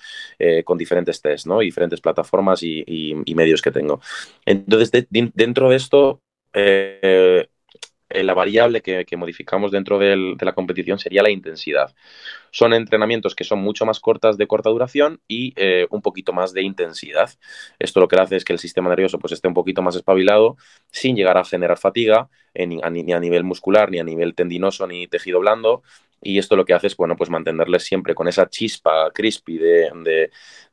con 0.64 0.78
diferentes 0.78 1.22
test, 1.22 1.48
¿no? 1.48 1.62
Y 1.62 1.66
diferentes 1.66 2.02
plataformas 2.02 2.62
y, 2.64 3.16
medios 3.36 3.62
que 3.62 3.72
tengo. 3.72 4.00
Entonces, 4.46 5.08
dentro 5.10 5.70
de 5.70 5.76
esto, 5.76 6.22
la 8.10 8.34
variable 8.34 8.82
que, 8.82 9.18
modificamos 9.18 9.72
dentro 9.72 9.98
de 9.98 10.36
la 10.40 10.54
competición 10.54 11.00
sería 11.00 11.24
la 11.24 11.32
intensidad. 11.32 11.94
Son 12.52 12.74
entrenamientos 12.74 13.36
que 13.36 13.44
son 13.44 13.60
mucho 13.60 13.86
más 13.86 14.00
cortas 14.00 14.38
de 14.38 14.48
corta 14.48 14.70
duración 14.70 15.22
y 15.28 15.54
eh, 15.56 15.88
un 15.90 16.02
poquito 16.02 16.32
más 16.32 16.54
de 16.54 16.62
intensidad. 16.62 17.30
Esto 17.80 18.00
lo 18.00 18.08
que 18.08 18.16
hace 18.16 18.36
es 18.36 18.46
que 18.46 18.54
el 18.54 18.60
sistema 18.60 18.90
nervioso 18.90 19.20
pues, 19.20 19.34
esté 19.34 19.48
un 19.48 19.54
poquito 19.54 19.82
más 19.82 19.96
espabilado 19.96 20.58
sin 20.92 21.16
llegar 21.16 21.38
a 21.38 21.46
generar 21.46 21.78
fatiga 21.78 22.30
ni 22.54 22.82
a 22.82 23.20
nivel 23.20 23.44
muscular, 23.44 23.92
ni 23.92 24.00
a 24.00 24.04
nivel 24.04 24.34
tendinoso, 24.34 24.88
ni 24.88 25.08
tejido 25.08 25.40
blando, 25.40 25.84
y 26.26 26.40
esto 26.40 26.56
lo 26.56 26.66
que 26.66 26.74
hace 26.74 26.88
es, 26.88 26.98
bueno, 26.98 27.16
pues 27.16 27.30
mantenerles 27.30 27.84
siempre 27.84 28.16
con 28.16 28.28
esa 28.28 28.50
chispa 28.50 29.12
crispy 29.14 29.60
de, 29.60 30.32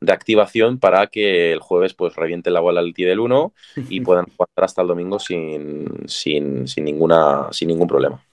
activación 0.08 0.78
para 0.78 1.06
que 1.08 1.52
el 1.52 1.60
jueves 1.60 1.94
pues 1.94 2.16
reviente 2.16 2.50
la 2.50 2.60
bola 2.60 2.80
al 2.80 2.94
T 2.94 3.04
del 3.04 3.20
1 3.20 3.52
y 3.90 4.00
puedan 4.00 4.26
jugar 4.26 4.48
hasta 4.56 4.80
el 4.82 4.88
domingo 4.88 5.18
sin, 5.18 5.86
sin, 6.08 6.66
sin, 6.66 6.84
ninguna, 6.84 7.48
sin 7.52 7.68
ningún 7.68 7.86
problema. 7.86 8.24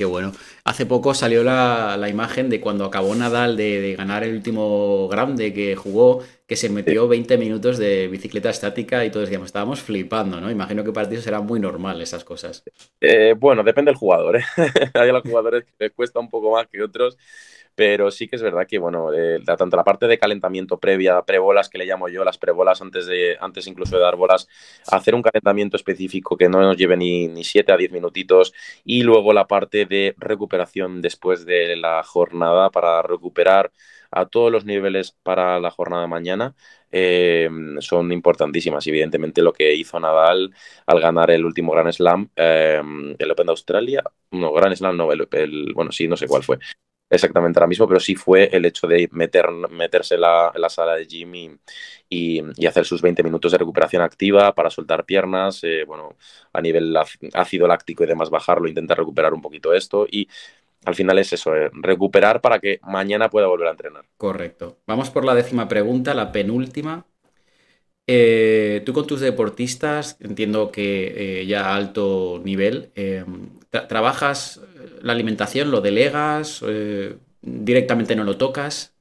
Qué 0.00 0.06
bueno. 0.06 0.32
Hace 0.64 0.86
poco 0.86 1.12
salió 1.12 1.44
la, 1.44 2.08
imagen 2.08 2.48
de 2.48 2.58
cuando 2.58 2.86
acabó 2.86 3.14
Nadal 3.14 3.54
de, 3.54 3.94
ganar 3.98 4.24
el 4.24 4.34
último 4.34 5.08
grande 5.08 5.52
que 5.52 5.76
jugó, 5.76 6.24
que 6.46 6.56
se 6.56 6.70
metió 6.70 7.06
20 7.06 7.36
minutos 7.36 7.76
de 7.76 8.08
bicicleta 8.08 8.48
estática 8.48 9.04
y 9.04 9.10
todos 9.10 9.26
decíamos, 9.26 9.48
estábamos 9.48 9.82
flipando, 9.82 10.40
¿no? 10.40 10.50
Imagino 10.50 10.84
que 10.84 10.92
para 10.92 11.06
ti 11.06 11.18
será 11.18 11.42
muy 11.42 11.60
normal 11.60 12.00
esas 12.00 12.24
cosas. 12.24 12.64
Eh, 12.98 13.34
bueno, 13.38 13.62
depende 13.62 13.90
del 13.90 13.98
jugador, 13.98 14.36
¿eh? 14.36 14.44
Hay 14.94 15.12
los 15.12 15.22
jugadores 15.22 15.64
que 15.64 15.84
les 15.84 15.92
cuesta 15.92 16.18
un 16.18 16.30
poco 16.30 16.50
más 16.52 16.66
que 16.68 16.82
otros 16.82 17.18
pero 17.80 18.10
sí 18.10 18.28
que 18.28 18.36
es 18.36 18.42
verdad 18.42 18.66
que, 18.68 18.78
bueno, 18.78 19.10
eh, 19.14 19.40
tanto 19.42 19.74
la 19.74 19.84
parte 19.84 20.06
de 20.06 20.18
calentamiento 20.18 20.78
previa, 20.78 21.22
prebolas 21.22 21.70
que 21.70 21.78
le 21.78 21.86
llamo 21.86 22.10
yo, 22.10 22.22
las 22.24 22.36
prebolas 22.36 22.82
antes, 22.82 23.06
de, 23.06 23.38
antes 23.40 23.66
incluso 23.66 23.96
de 23.96 24.02
dar 24.02 24.16
bolas, 24.16 24.48
hacer 24.92 25.14
un 25.14 25.22
calentamiento 25.22 25.78
específico 25.78 26.36
que 26.36 26.50
no 26.50 26.60
nos 26.60 26.76
lleve 26.76 26.98
ni, 26.98 27.26
ni 27.28 27.42
7 27.42 27.72
a 27.72 27.78
10 27.78 27.90
minutitos 27.90 28.52
y 28.84 29.02
luego 29.02 29.32
la 29.32 29.46
parte 29.46 29.86
de 29.86 30.14
recuperación 30.18 31.00
después 31.00 31.46
de 31.46 31.74
la 31.74 32.02
jornada 32.02 32.68
para 32.68 33.00
recuperar 33.00 33.72
a 34.10 34.26
todos 34.26 34.52
los 34.52 34.66
niveles 34.66 35.16
para 35.22 35.58
la 35.58 35.70
jornada 35.70 36.06
mañana 36.06 36.54
eh, 36.92 37.48
son 37.78 38.12
importantísimas. 38.12 38.86
Evidentemente 38.86 39.40
lo 39.40 39.54
que 39.54 39.74
hizo 39.74 39.98
Nadal 39.98 40.52
al 40.84 41.00
ganar 41.00 41.30
el 41.30 41.46
último 41.46 41.72
Grand 41.72 41.92
Slam, 41.92 42.28
eh, 42.36 42.82
el 43.18 43.30
Open 43.30 43.46
de 43.46 43.52
Australia, 43.52 44.04
no, 44.32 44.52
Grand 44.52 44.76
Slam 44.76 44.98
no, 44.98 45.10
el, 45.12 45.72
bueno, 45.74 45.92
sí, 45.92 46.08
no 46.08 46.18
sé 46.18 46.26
cuál 46.26 46.42
fue, 46.42 46.58
exactamente 47.10 47.58
ahora 47.58 47.66
mismo, 47.66 47.88
pero 47.88 48.00
sí 48.00 48.14
fue 48.14 48.48
el 48.52 48.64
hecho 48.64 48.86
de 48.86 49.08
meter, 49.12 49.50
meterse 49.70 50.14
en 50.14 50.22
la, 50.22 50.52
la 50.54 50.68
sala 50.68 50.94
de 50.94 51.06
gym 51.06 51.34
y, 51.34 51.50
y, 52.08 52.66
hacer 52.66 52.84
sus 52.84 53.02
20 53.02 53.22
minutos 53.22 53.52
de 53.52 53.58
recuperación 53.58 54.02
activa 54.02 54.54
para 54.54 54.70
soltar 54.70 55.04
piernas, 55.04 55.60
eh, 55.64 55.84
bueno, 55.86 56.14
a 56.52 56.60
nivel 56.60 56.96
ácido 57.34 57.66
láctico 57.66 58.04
y 58.04 58.06
demás 58.06 58.30
bajarlo, 58.30 58.68
intentar 58.68 58.96
recuperar 58.98 59.34
un 59.34 59.42
poquito 59.42 59.74
esto 59.74 60.06
y 60.10 60.28
al 60.84 60.94
final 60.94 61.18
es 61.18 61.32
eso, 61.32 61.54
eh, 61.54 61.70
recuperar 61.72 62.40
para 62.40 62.58
que 62.58 62.80
mañana 62.82 63.28
pueda 63.28 63.48
volver 63.48 63.68
a 63.68 63.72
entrenar. 63.72 64.04
Correcto. 64.16 64.78
Vamos 64.86 65.10
por 65.10 65.24
la 65.24 65.34
décima 65.34 65.68
pregunta, 65.68 66.14
la 66.14 66.32
penúltima. 66.32 67.04
Eh, 68.12 68.82
tú 68.84 68.92
con 68.92 69.06
tus 69.06 69.20
deportistas, 69.20 70.16
entiendo 70.20 70.72
que 70.72 71.44
ya 71.46 71.66
a 71.70 71.76
alto 71.76 72.40
nivel, 72.44 72.90
¿trabajas 73.88 74.60
la 75.02 75.12
alimentación 75.12 75.70
lo 75.70 75.80
delegas? 75.80 76.62
Eh, 76.66 77.16
¿Directamente 77.42 78.16
no 78.16 78.24
lo 78.24 78.36
tocas? 78.36 78.94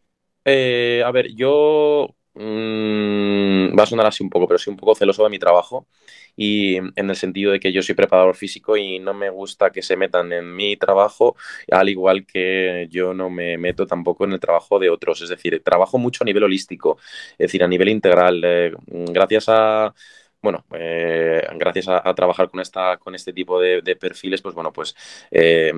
Eh, 0.46 1.04
a 1.06 1.12
ver, 1.12 1.34
yo 1.36 2.16
mm, 2.34 3.78
va 3.78 3.84
a 3.84 3.86
sonar 3.86 4.06
así 4.08 4.24
un 4.24 4.30
poco, 4.30 4.48
pero 4.48 4.58
soy 4.60 4.72
un 4.72 4.78
poco 4.78 4.96
celoso 4.96 5.24
de 5.24 5.30
mi 5.30 5.40
trabajo 5.40 5.88
y 6.36 6.78
en 6.78 7.10
el 7.10 7.16
sentido 7.16 7.52
de 7.52 7.60
que 7.60 7.72
yo 7.74 7.82
soy 7.82 7.96
preparador 7.96 8.36
físico 8.36 8.78
y 8.78 9.00
no 9.00 9.14
me 9.14 9.30
gusta 9.30 9.72
que 9.72 9.82
se 9.82 9.98
metan 9.98 10.32
en 10.34 10.56
mi 10.56 10.78
trabajo, 10.78 11.36
al 11.72 11.90
igual 11.90 12.26
que 12.26 12.88
yo 12.90 13.14
no 13.14 13.30
me 13.30 13.58
meto 13.58 13.86
tampoco 13.88 14.26
en 14.26 14.34
el 14.34 14.40
trabajo 14.40 14.80
de 14.80 14.90
otros. 14.90 15.22
Es 15.22 15.30
decir, 15.30 15.62
trabajo 15.64 15.98
mucho 15.98 16.24
a 16.24 16.26
nivel 16.26 16.44
holístico, 16.44 16.98
es 17.34 17.38
decir, 17.38 17.64
a 17.64 17.68
nivel 17.68 17.90
integral. 17.90 18.42
Eh, 18.46 18.72
gracias 18.88 19.46
a 19.50 19.94
bueno, 20.42 20.64
eh, 20.74 21.46
gracias 21.56 21.90
a, 21.90 22.14
trabajar 22.14 22.50
con, 22.50 22.62
esta, 22.62 22.98
con 22.98 23.14
este 23.14 23.34
tipo 23.34 23.60
de, 23.60 23.82
perfiles, 24.00 24.42
pues 24.42 24.56
bueno, 24.56 24.72
pues 24.72 24.96
eh, 25.32 25.74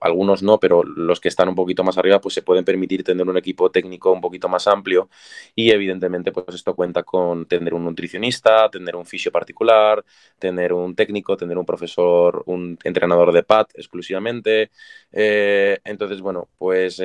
algunos 0.00 0.42
no, 0.42 0.58
pero 0.58 0.82
los 0.82 1.20
que 1.20 1.28
están 1.28 1.48
un 1.48 1.54
poquito 1.54 1.84
más 1.84 1.96
arriba, 1.96 2.20
pues 2.20 2.34
se 2.34 2.42
pueden 2.42 2.64
permitir 2.64 3.04
tener 3.04 3.28
un 3.28 3.36
equipo 3.36 3.70
técnico 3.70 4.10
un 4.10 4.20
poquito 4.20 4.48
más 4.48 4.66
amplio 4.66 5.08
y 5.54 5.70
evidentemente 5.70 6.32
pues 6.32 6.56
esto 6.56 6.74
cuenta 6.74 7.04
con 7.04 7.46
tener 7.46 7.74
un 7.74 7.84
nutricionista, 7.84 8.68
tener 8.68 8.96
un 8.96 9.06
fisio 9.06 9.30
particular, 9.30 10.04
tener 10.38 10.72
un 10.72 10.96
técnico, 10.96 11.36
tener 11.36 11.56
un 11.56 11.66
profesor, 11.66 12.42
un 12.46 12.76
entrenador 12.82 13.32
de 13.32 13.44
PAD 13.44 13.66
exclusivamente. 13.74 14.70
Eh, 15.12 15.78
entonces, 15.84 16.20
bueno, 16.20 16.48
pues 16.58 17.00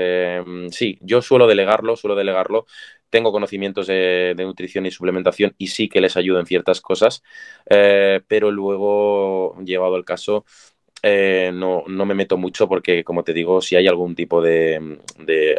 sí, 0.71 0.97
yo 1.01 1.21
suelo 1.21 1.45
delegarlo, 1.45 1.95
suelo 1.95 2.15
delegarlo 2.15 2.65
tengo 3.09 3.31
conocimientos 3.31 3.87
de, 3.87 4.33
nutrición 4.37 4.85
y 4.85 4.91
suplementación 4.91 5.53
y 5.57 5.67
sí 5.67 5.89
que 5.89 6.01
les 6.01 6.17
ayudo 6.17 6.39
en 6.39 6.45
ciertas 6.45 6.81
cosas, 6.81 7.23
eh, 7.69 8.21
pero 8.27 8.51
luego, 8.51 9.55
llevado 9.63 9.95
el 9.95 10.05
caso, 10.05 10.45
eh, 11.03 11.51
no, 11.53 11.83
no, 11.87 12.05
me 12.05 12.15
meto 12.15 12.37
mucho 12.37 12.67
porque, 12.67 13.03
como 13.03 13.23
te 13.23 13.33
digo, 13.33 13.61
si 13.61 13.75
hay 13.75 13.87
algún 13.87 14.15
tipo 14.15 14.41
de, 14.41 14.99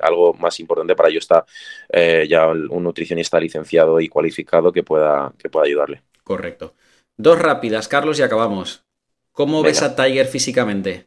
algo 0.02 0.34
más 0.34 0.58
importante 0.60 0.96
para 0.96 1.10
ello 1.10 1.20
está 1.20 1.44
eh, 1.88 2.26
ya 2.28 2.48
un 2.48 2.82
nutricionista 2.82 3.38
licenciado 3.38 4.00
y 4.00 4.08
cualificado 4.08 4.72
que 4.72 4.82
pueda, 4.82 5.32
que 5.38 5.48
pueda 5.48 5.66
ayudarle. 5.66 6.02
Correcto. 6.24 6.74
Dos 7.16 7.38
rápidas, 7.38 7.88
Carlos, 7.88 8.18
y 8.18 8.22
acabamos. 8.22 8.84
¿Cómo 9.32 9.62
ves 9.62 9.82
a 9.82 9.94
Tiger 9.94 10.26
físicamente? 10.26 11.06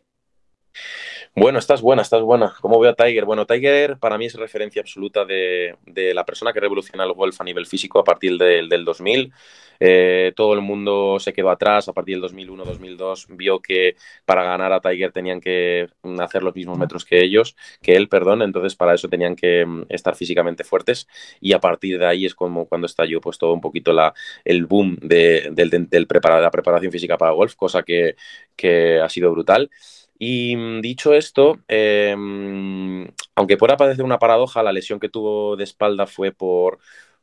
Bueno, 1.33 1.59
estás 1.59 1.81
buena, 1.81 2.01
estás 2.01 2.21
buena. 2.21 2.53
¿Cómo 2.59 2.77
veo 2.77 2.91
a 2.91 2.93
Tiger? 2.93 3.23
Bueno, 3.23 3.45
Tiger 3.45 3.97
para 3.97 4.17
mí 4.17 4.25
es 4.25 4.35
referencia 4.35 4.81
absoluta 4.81 5.23
de, 5.23 5.77
la 6.13 6.25
persona 6.25 6.51
que 6.51 6.59
revoluciona 6.59 7.05
el 7.05 7.13
golf 7.13 7.39
a 7.39 7.45
nivel 7.45 7.65
físico 7.65 7.99
a 7.99 8.03
partir 8.03 8.37
del 8.37 8.83
2000. 8.83 9.31
Eh, 9.79 10.33
todo 10.35 10.53
el 10.53 10.61
mundo 10.61 11.19
se 11.19 11.31
quedó 11.31 11.49
atrás 11.49 11.87
a 11.87 11.93
partir 11.93 12.19
del 12.19 12.29
2001-2002. 12.29 13.27
Vio 13.29 13.61
que 13.61 13.95
para 14.25 14.43
ganar 14.43 14.73
a 14.73 14.81
Tiger 14.81 15.13
tenían 15.13 15.39
que 15.39 15.87
hacer 16.19 16.43
los 16.43 16.53
mismos 16.53 16.77
metros 16.77 17.05
que 17.05 17.23
ellos, 17.23 17.55
que 17.81 17.95
él, 17.95 18.09
perdón. 18.09 18.41
Entonces, 18.41 18.75
para 18.75 18.93
eso 18.93 19.07
tenían 19.07 19.37
que 19.37 19.65
mm, 19.65 19.85
estar 19.87 20.15
físicamente 20.17 20.65
fuertes. 20.65 21.07
Y 21.39 21.53
a 21.53 21.59
partir 21.59 21.97
de 21.97 22.07
ahí 22.07 22.25
es 22.25 22.35
como 22.35 22.67
cuando 22.67 22.87
estalló 22.87 23.21
pues 23.21 23.37
todo 23.37 23.53
un 23.53 23.61
poquito 23.61 23.93
la, 23.93 24.13
el 24.43 24.65
boom 24.65 24.97
de, 25.01 25.49
del, 25.51 26.07
la 26.23 26.51
preparación 26.51 26.91
física 26.91 27.17
para 27.17 27.31
golf, 27.31 27.55
cosa 27.55 27.83
que, 27.83 28.15
que 28.55 28.99
ha 28.99 29.07
sido 29.07 29.31
brutal. 29.31 29.69
Y 30.23 30.55
mm, 30.55 30.81
dicho 30.81 31.15
esto, 31.15 31.59
em, 31.67 33.07
aunque 33.35 33.57
pueda 33.57 33.75
parecer 33.75 34.05
una 34.05 34.19
paradoja, 34.19 34.61
la 34.61 34.71
lesión 34.71 34.99
que 34.99 35.09
tuvo 35.09 35.55
de 35.55 35.63
espalda 35.63 36.05
fue 36.05 36.31
por 36.31 36.77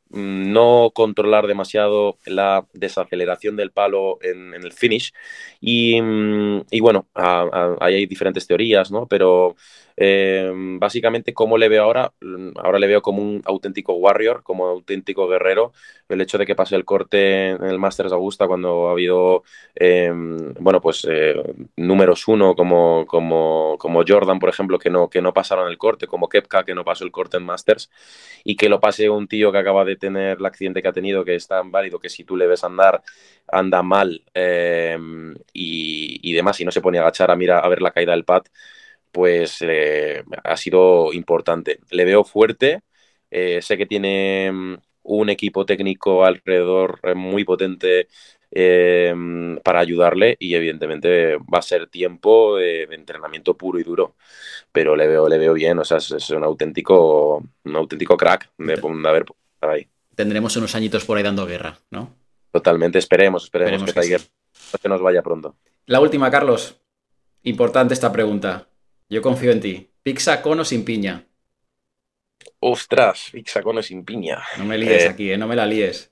mm, 0.09 0.51
no 0.51 0.91
controlar 0.93 1.47
demasiado 1.47 2.17
la 2.25 2.67
desaceleración 2.73 3.55
del 3.55 3.71
palo 3.71 4.19
en, 4.21 4.53
el 4.53 4.73
finish. 4.73 5.13
Y, 5.61 6.01
mm, 6.01 6.65
bueno, 6.81 7.07
ahí 7.13 7.95
hay 7.95 8.05
diferentes 8.05 8.45
teorías, 8.47 8.91
¿no? 8.91 9.07
Pero 9.07 9.55
eh, 10.01 10.49
básicamente, 10.79 11.33
¿cómo 11.33 11.57
le 11.57 11.67
veo 11.67 11.83
ahora? 11.83 12.13
Ahora 12.55 12.79
le 12.79 12.87
veo 12.87 13.01
como 13.01 13.21
un 13.21 13.41
auténtico 13.43 13.93
warrior, 13.95 14.43
como 14.43 14.63
un 14.63 14.69
auténtico 14.69 15.27
guerrero. 15.27 15.73
El 16.07 16.21
hecho 16.21 16.37
de 16.37 16.45
que 16.45 16.55
pase 16.55 16.77
el 16.77 16.85
corte 16.85 17.49
en 17.49 17.63
el 17.65 17.79
Masters 17.79 18.13
Augusta 18.13 18.47
cuando 18.47 18.87
ha 18.87 18.91
habido, 18.91 19.43
eh, 19.75 20.09
bueno, 20.59 20.79
pues 20.79 21.05
eh, 21.09 21.35
números 21.75 22.29
uno 22.29 22.55
como, 22.55 23.05
como, 23.05 23.77
Jordan, 24.07 24.39
por 24.39 24.47
ejemplo, 24.47 24.79
que 24.79 24.89
no, 24.89 25.09
que 25.09 25.21
no 25.21 25.33
pasaron 25.33 25.69
el 25.69 25.77
corte, 25.77 26.07
como 26.07 26.29
Kepka, 26.29 26.63
que 26.63 26.73
no 26.73 26.85
pasó 26.85 27.03
el 27.03 27.11
corte 27.11 27.35
en 27.35 27.43
Masters, 27.43 27.91
y 28.45 28.55
que 28.55 28.69
lo 28.69 28.79
pase 28.79 29.09
un 29.09 29.27
tío 29.27 29.51
que 29.51 29.57
acaba 29.57 29.83
de 29.83 29.97
tener 29.97 30.37
el 30.39 30.45
accidente 30.45 30.81
que 30.81 30.87
ha 30.87 30.93
tenido, 30.93 31.25
que 31.25 31.35
es 31.35 31.47
tan 31.47 31.71
válido 31.71 31.99
que 31.99 32.09
si 32.09 32.23
tú 32.23 32.37
le 32.37 32.47
ves 32.47 32.63
andar, 32.63 33.03
anda 33.47 33.83
mal 33.83 34.23
y, 35.53 36.19
y, 36.29 36.33
demás, 36.33 36.59
y 36.61 36.65
no 36.65 36.71
se 36.71 36.81
pone 36.81 36.99
a 36.99 37.01
agachar 37.01 37.31
a, 37.31 37.35
mirar, 37.35 37.65
a 37.65 37.67
ver 37.67 37.81
la 37.81 37.91
caída 37.91 38.13
del 38.13 38.23
pad 38.23 38.43
pues 39.11 39.57
eh, 39.61 40.23
ha 40.43 40.57
sido 40.57 41.13
importante. 41.13 41.79
Le 41.91 42.05
veo 42.05 42.23
fuerte, 42.23 42.81
eh, 43.31 43.61
sé 43.61 43.77
que 43.77 43.85
tiene 43.85 44.51
mm, 44.51 44.77
un 45.03 45.29
equipo 45.29 45.65
técnico 45.65 46.25
alrededor 46.25 46.99
eh, 47.03 47.15
muy 47.15 47.43
potente 47.43 48.07
em, 48.51 49.57
para 49.59 49.79
ayudarle 49.79 50.35
y 50.39 50.55
evidentemente 50.55 51.37
va 51.37 51.59
a 51.59 51.61
ser 51.61 51.87
tiempo 51.87 52.57
de, 52.57 52.83
entrenamiento 52.83 53.55
puro 53.55 53.79
y 53.79 53.83
duro, 53.83 54.15
pero 54.71 54.95
le 54.95 55.07
veo, 55.07 55.27
le 55.27 55.37
veo 55.37 55.53
bien, 55.53 55.79
o 55.79 55.85
sea, 55.85 55.97
es, 55.97 56.29
un 56.31 56.43
auténtico, 56.43 57.43
un 57.63 57.75
auténtico 57.75 58.17
crack 58.17 58.51
de, 58.57 58.75
de 58.75 59.09
haber 59.09 59.25
estado 59.53 59.73
ahí. 59.73 59.87
Tendremos 60.15 60.55
unos 60.57 60.75
añitos 60.75 61.05
por 61.05 61.17
ahí 61.17 61.23
dando 61.23 61.45
guerra, 61.45 61.79
¿no? 61.91 62.13
Totalmente, 62.51 62.97
esperemos, 62.97 63.43
esperemos, 63.43 63.93
que, 63.93 64.17
que 64.81 64.89
nos 64.89 65.01
vaya 65.01 65.21
pronto. 65.21 65.55
La 65.85 65.99
última, 65.99 66.31
Carlos. 66.31 66.81
Importante 67.43 67.93
esta 67.93 68.11
pregunta. 68.11 68.67
Yo 69.09 69.23
confío 69.23 69.51
en 69.51 69.59
ti. 69.59 69.89
¿Pizza 70.03 70.39
con 70.41 70.59
o 70.59 70.65
sin 70.65 70.85
piña? 70.85 71.25
Ostras, 72.59 73.29
pizza 73.31 73.63
con 73.63 73.79
o 73.79 73.81
sin 73.81 74.05
piña. 74.05 74.39
No 74.59 74.65
me 74.65 74.77
líes 74.77 75.05
eh, 75.05 75.09
aquí, 75.09 75.31
¿eh? 75.31 75.37
no 75.37 75.47
me 75.47 75.55
la 75.55 75.65
líes. 75.65 76.11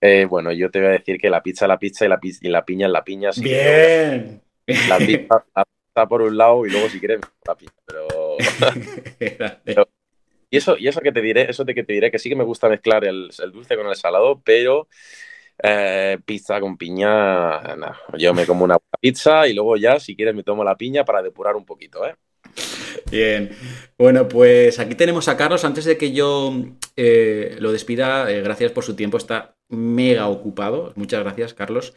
Eh, 0.00 0.26
bueno, 0.28 0.50
yo 0.50 0.68
te 0.68 0.80
voy 0.80 0.88
a 0.88 0.92
decir 0.92 1.18
que 1.18 1.30
la 1.30 1.40
pizza 1.40 1.66
es 1.66 1.68
la 1.68 1.78
pizza 1.78 2.04
y 2.04 2.08
la, 2.08 2.20
y 2.40 2.48
la 2.48 2.64
piña 2.64 2.86
es 2.86 2.92
la 2.92 3.04
piña. 3.04 3.30
Bien. 3.36 4.42
la 4.88 4.98
pizza 4.98 5.44
está 5.88 6.08
por 6.08 6.22
un 6.22 6.36
lado 6.36 6.66
y 6.66 6.70
luego 6.70 6.88
si 6.88 6.98
quieres 6.98 7.20
la 7.46 7.54
piña. 7.54 7.72
Pero... 9.64 9.88
y 10.50 10.56
eso, 10.56 10.76
y 10.76 10.88
eso 10.88 11.00
que 11.00 11.12
te 11.12 11.20
diré, 11.20 11.48
eso 11.48 11.64
de 11.64 11.74
que 11.76 11.84
te 11.84 11.92
diré 11.92 12.10
que 12.10 12.18
sí 12.18 12.28
que 12.28 12.34
me 12.34 12.42
gusta 12.42 12.68
mezclar 12.68 13.04
el, 13.04 13.30
dulce 13.52 13.76
con 13.76 13.86
el 13.86 13.94
salado, 13.94 14.40
pero 14.44 14.88
eh, 15.62 16.18
pizza 16.24 16.58
con 16.60 16.76
piña, 16.76 17.76
yo 18.18 18.34
me 18.34 18.46
como 18.46 18.64
una 18.64 18.78
pizza 19.00 19.46
y 19.46 19.54
luego 19.54 19.76
ya, 19.76 20.00
si 20.00 20.16
quieres, 20.16 20.34
me 20.34 20.42
tomo 20.42 20.64
la 20.64 20.76
piña 20.76 21.04
para 21.04 21.22
depurar 21.22 21.54
un 21.54 21.64
poquito, 21.64 22.04
¿eh? 22.06 22.16
Bien. 23.10 23.50
Bueno, 23.98 24.28
pues 24.28 24.78
aquí 24.78 24.94
tenemos 24.94 25.28
a 25.28 25.36
Carlos. 25.36 25.64
Antes 25.64 25.84
de 25.84 25.96
que 25.96 26.12
yo 26.12 26.54
eh, 26.96 27.56
lo 27.58 27.72
despida, 27.72 28.30
eh, 28.30 28.42
gracias 28.42 28.72
por 28.72 28.84
su 28.84 28.94
tiempo. 28.94 29.16
Está 29.16 29.56
mega 29.68 30.28
ocupado. 30.28 30.92
Muchas 30.96 31.20
gracias, 31.20 31.54
Carlos. 31.54 31.94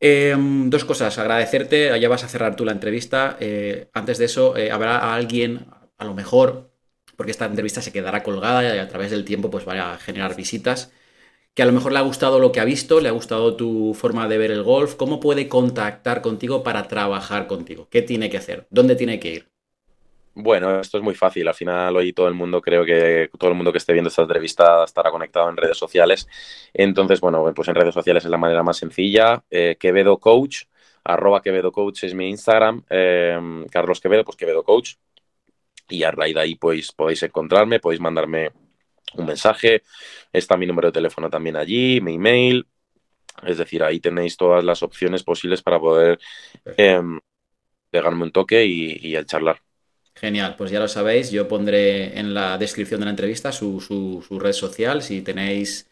Em, 0.00 0.70
dos 0.70 0.84
cosas. 0.84 1.18
Agradecerte. 1.18 1.98
Ya 2.00 2.08
vas 2.08 2.24
a 2.24 2.28
cerrar 2.28 2.56
tú 2.56 2.64
la 2.64 2.72
entrevista. 2.72 3.36
Eh, 3.40 3.88
antes 3.92 4.18
de 4.18 4.24
eso, 4.26 4.54
habrá 4.72 5.14
alguien, 5.14 5.66
a 5.98 6.04
lo 6.04 6.14
mejor, 6.14 6.70
porque 7.16 7.32
esta 7.32 7.46
entrevista 7.46 7.82
se 7.82 7.92
quedará 7.92 8.22
colgada 8.22 8.74
y 8.74 8.78
a 8.78 8.88
través 8.88 9.10
del 9.10 9.24
tiempo 9.24 9.50
pues 9.50 9.66
va 9.68 9.94
a 9.94 9.98
generar 9.98 10.36
visitas 10.36 10.90
que 11.54 11.62
a 11.62 11.66
lo 11.66 11.72
mejor 11.72 11.92
le 11.92 11.98
ha 11.98 12.02
gustado 12.02 12.38
lo 12.38 12.52
que 12.52 12.60
ha 12.60 12.64
visto, 12.64 13.00
le 13.00 13.08
ha 13.08 13.12
gustado 13.12 13.56
tu 13.56 13.94
forma 13.94 14.28
de 14.28 14.38
ver 14.38 14.50
el 14.50 14.62
golf, 14.62 14.94
¿cómo 14.94 15.20
puede 15.20 15.48
contactar 15.48 16.22
contigo 16.22 16.62
para 16.62 16.88
trabajar 16.88 17.46
contigo? 17.46 17.88
¿Qué 17.90 18.02
tiene 18.02 18.30
que 18.30 18.38
hacer? 18.38 18.66
¿Dónde 18.70 18.96
tiene 18.96 19.18
que 19.20 19.34
ir? 19.34 19.50
Bueno, 20.42 20.80
esto 20.80 20.98
es 20.98 21.04
muy 21.04 21.14
fácil. 21.14 21.46
Al 21.48 21.54
final 21.54 21.96
hoy 21.96 22.12
todo 22.12 22.28
el 22.28 22.34
mundo, 22.34 22.60
creo 22.62 22.84
que 22.84 23.30
todo 23.38 23.50
el 23.50 23.56
mundo 23.56 23.72
que 23.72 23.78
esté 23.78 23.92
viendo 23.92 24.08
esta 24.08 24.22
entrevista 24.22 24.84
estará 24.84 25.10
conectado 25.10 25.50
en 25.50 25.56
redes 25.56 25.76
sociales. 25.76 26.26
Entonces, 26.72 27.20
bueno, 27.20 27.52
pues 27.54 27.68
en 27.68 27.74
redes 27.74 27.94
sociales 27.94 28.24
es 28.24 28.30
la 28.30 28.38
manera 28.38 28.62
más 28.62 28.78
sencilla. 28.78 29.44
Eh, 29.50 29.76
Quevedo 29.78 30.18
Coach, 30.18 30.64
arroba 31.04 31.42
Quevedo 31.42 31.72
Coach 31.72 32.04
es 32.04 32.14
mi 32.14 32.28
Instagram. 32.30 32.82
Em, 32.88 33.66
Carlos 33.66 34.00
Quevedo, 34.00 34.24
pues 34.24 34.36
Quevedo 34.36 34.62
Coach. 34.64 34.94
Y 35.88 36.04
a 36.04 36.10
raíz 36.10 36.34
de 36.34 36.40
ahí 36.40 36.54
pues, 36.54 36.92
podéis 36.92 37.22
encontrarme, 37.24 37.80
podéis 37.80 38.00
mandarme 38.00 38.50
un 39.14 39.26
mensaje. 39.26 39.82
Está 40.32 40.56
mi 40.56 40.66
número 40.66 40.88
de 40.88 40.92
teléfono 40.92 41.28
también 41.28 41.56
allí, 41.56 42.00
mi 42.00 42.14
email. 42.14 42.66
Es 43.44 43.58
decir, 43.58 43.82
ahí 43.82 44.00
tenéis 44.00 44.36
todas 44.36 44.64
las 44.64 44.82
opciones 44.82 45.22
posibles 45.22 45.62
para 45.62 45.80
poder 45.80 46.18
eh, 46.76 47.02
pegarme 47.90 48.24
un 48.24 48.32
toque 48.32 48.64
y, 48.64 48.98
y 49.08 49.16
el 49.16 49.26
charlar. 49.26 49.60
Genial, 50.20 50.54
pues 50.58 50.70
ya 50.70 50.80
lo 50.80 50.86
sabéis, 50.86 51.30
yo 51.30 51.48
pondré 51.48 52.18
en 52.18 52.34
la 52.34 52.58
descripción 52.58 53.00
de 53.00 53.06
la 53.06 53.10
entrevista 53.10 53.52
su, 53.52 53.80
su, 53.80 54.38
red 54.38 54.52
social 54.52 55.00
si 55.00 55.22
tenéis 55.22 55.88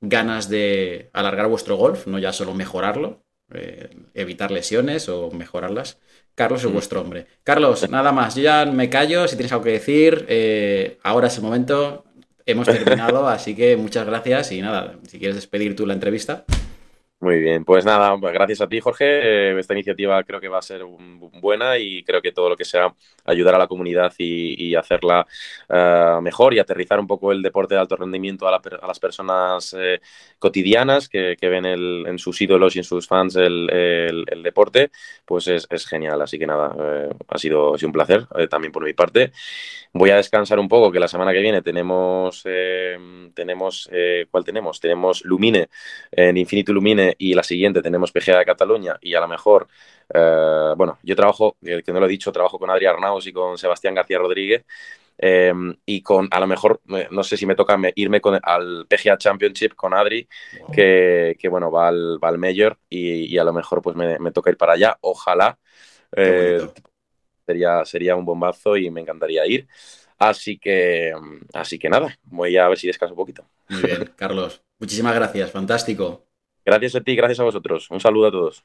ganas 0.00 0.48
de 0.48 1.10
alargar 1.12 1.48
vuestro 1.48 1.74
golf, 1.76 2.06
no 2.06 2.20
ya 2.20 2.32
solo 2.32 2.54
mejorarlo, 2.54 3.24
eh, 3.52 3.90
evitar 4.14 4.52
lesiones 4.52 5.08
o 5.08 5.32
mejorarlas. 5.32 5.98
Carlos 6.36 6.62
es 6.62 6.70
mm. 6.70 6.72
vuestro 6.72 7.00
hombre. 7.00 7.26
Carlos, 7.42 7.90
nada 7.90 8.12
más, 8.12 8.36
yo 8.36 8.42
ya 8.42 8.66
me 8.66 8.88
callo, 8.88 9.26
si 9.26 9.34
tienes 9.34 9.50
algo 9.50 9.64
que 9.64 9.72
decir, 9.72 10.26
eh, 10.28 10.98
ahora 11.02 11.26
es 11.26 11.36
el 11.38 11.42
momento, 11.42 12.04
hemos 12.46 12.68
terminado, 12.68 13.26
así 13.36 13.56
que 13.56 13.76
muchas 13.76 14.06
gracias 14.06 14.52
y 14.52 14.62
nada, 14.62 14.94
si 15.08 15.18
quieres 15.18 15.34
despedir 15.34 15.74
tú 15.74 15.86
la 15.86 15.94
entrevista. 15.94 16.44
Muy 17.22 17.38
bien, 17.38 17.64
pues 17.64 17.84
nada, 17.84 18.16
gracias 18.20 18.62
a 18.62 18.68
ti, 18.68 18.80
Jorge. 18.80 19.04
Eh, 19.52 19.56
esta 19.60 19.74
iniciativa 19.74 20.20
creo 20.24 20.40
que 20.40 20.48
va 20.48 20.58
a 20.58 20.62
ser 20.62 20.82
buena 21.40 21.78
y 21.78 22.02
creo 22.02 22.20
que 22.20 22.32
todo 22.32 22.48
lo 22.48 22.56
que 22.56 22.64
sea 22.64 22.92
ayudar 23.24 23.54
a 23.54 23.58
la 23.58 23.68
comunidad 23.68 24.12
y, 24.18 24.74
hacerla 24.74 25.24
eh, 25.68 26.18
mejor 26.20 26.52
y 26.52 26.58
aterrizar 26.58 26.98
un 26.98 27.06
poco 27.06 27.30
el 27.30 27.40
deporte 27.40 27.76
de 27.76 27.80
alto 27.80 27.94
rendimiento 27.94 28.48
a, 28.48 28.60
las 28.88 28.98
personas 28.98 29.72
eh, 29.78 30.00
cotidianas 30.40 31.08
que, 31.08 31.36
ven 31.40 31.64
en 31.64 32.18
sus 32.18 32.40
ídolos 32.40 32.74
y 32.74 32.80
en 32.80 32.84
sus 32.84 33.06
fans 33.06 33.36
el, 33.36 34.24
deporte, 34.42 34.90
pues 35.24 35.46
es, 35.46 35.86
genial. 35.86 36.20
Así 36.22 36.40
que 36.40 36.46
nada, 36.48 36.74
ha 37.28 37.38
sido, 37.38 37.76
un 37.80 37.92
placer 37.92 38.26
también 38.50 38.72
por 38.72 38.82
mi 38.82 38.94
parte. 38.94 39.30
Voy 39.92 40.10
a 40.10 40.16
descansar 40.16 40.58
un 40.58 40.68
poco, 40.68 40.90
que 40.90 40.98
la 40.98 41.06
semana 41.06 41.32
que 41.32 41.40
viene 41.40 41.62
tenemos, 41.62 42.42
tenemos 43.34 43.88
¿cuál 44.30 44.44
tenemos? 44.44 44.80
Tenemos 44.80 45.24
Lumine, 45.24 45.68
en 46.10 46.36
Infinito 46.36 46.72
Lumine 46.72 47.11
y 47.18 47.34
la 47.34 47.42
siguiente 47.42 47.82
tenemos 47.82 48.12
PGA 48.12 48.38
de 48.38 48.44
Cataluña 48.44 48.96
y 49.00 49.14
a 49.14 49.20
lo 49.20 49.28
mejor, 49.28 49.68
eh, 50.12 50.72
bueno, 50.76 50.98
yo 51.02 51.16
trabajo, 51.16 51.56
que 51.60 51.92
no 51.92 52.00
lo 52.00 52.06
he 52.06 52.08
dicho, 52.08 52.32
trabajo 52.32 52.58
con 52.58 52.70
Adrián 52.70 52.94
Arnaus 52.94 53.26
y 53.26 53.32
con 53.32 53.58
Sebastián 53.58 53.94
García 53.94 54.18
Rodríguez. 54.18 54.64
Eh, 55.18 55.52
y 55.86 56.02
con, 56.02 56.28
a 56.30 56.40
lo 56.40 56.46
mejor, 56.46 56.80
eh, 56.88 57.06
no 57.10 57.22
sé 57.22 57.36
si 57.36 57.46
me 57.46 57.54
toca 57.54 57.78
irme 57.94 58.20
con, 58.20 58.40
al 58.42 58.86
PGA 58.88 59.18
Championship 59.18 59.74
con 59.74 59.94
Adri, 59.94 60.26
que, 60.72 61.36
bueno, 61.48 61.70
va 61.70 61.88
al, 61.88 62.18
va 62.22 62.28
al 62.28 62.38
Major 62.38 62.78
y, 62.88 63.36
a 63.38 63.44
lo 63.44 63.52
mejor 63.52 63.82
pues 63.82 63.94
me, 63.94 64.32
toca 64.32 64.50
ir 64.50 64.56
para 64.56 64.72
allá, 64.72 64.98
ojalá. 65.00 65.58
sería, 67.46 67.84
sería 67.84 68.16
un 68.16 68.24
bombazo 68.24 68.76
y 68.76 68.90
me 68.90 69.00
encantaría 69.00 69.46
ir. 69.46 69.68
Así 70.18 70.58
que, 70.58 71.12
así 71.52 71.78
que 71.78 71.88
nada, 71.88 72.16
voy 72.22 72.56
a 72.56 72.68
ver 72.68 72.78
si 72.78 72.86
descanso 72.86 73.14
un 73.14 73.18
poquito. 73.18 73.44
Muy 73.68 73.82
bien, 73.82 74.12
Carlos. 74.16 74.62
Muchísimas 74.78 75.14
gracias, 75.14 75.50
fantástico. 75.50 76.26
Gracias 76.64 76.94
a 76.96 77.00
ti, 77.02 77.14
gracias 77.16 77.40
a 77.40 77.44
vosotros. 77.44 77.88
Un 77.90 78.00
saludo 78.00 78.26
a 78.28 78.32
todos. 78.32 78.64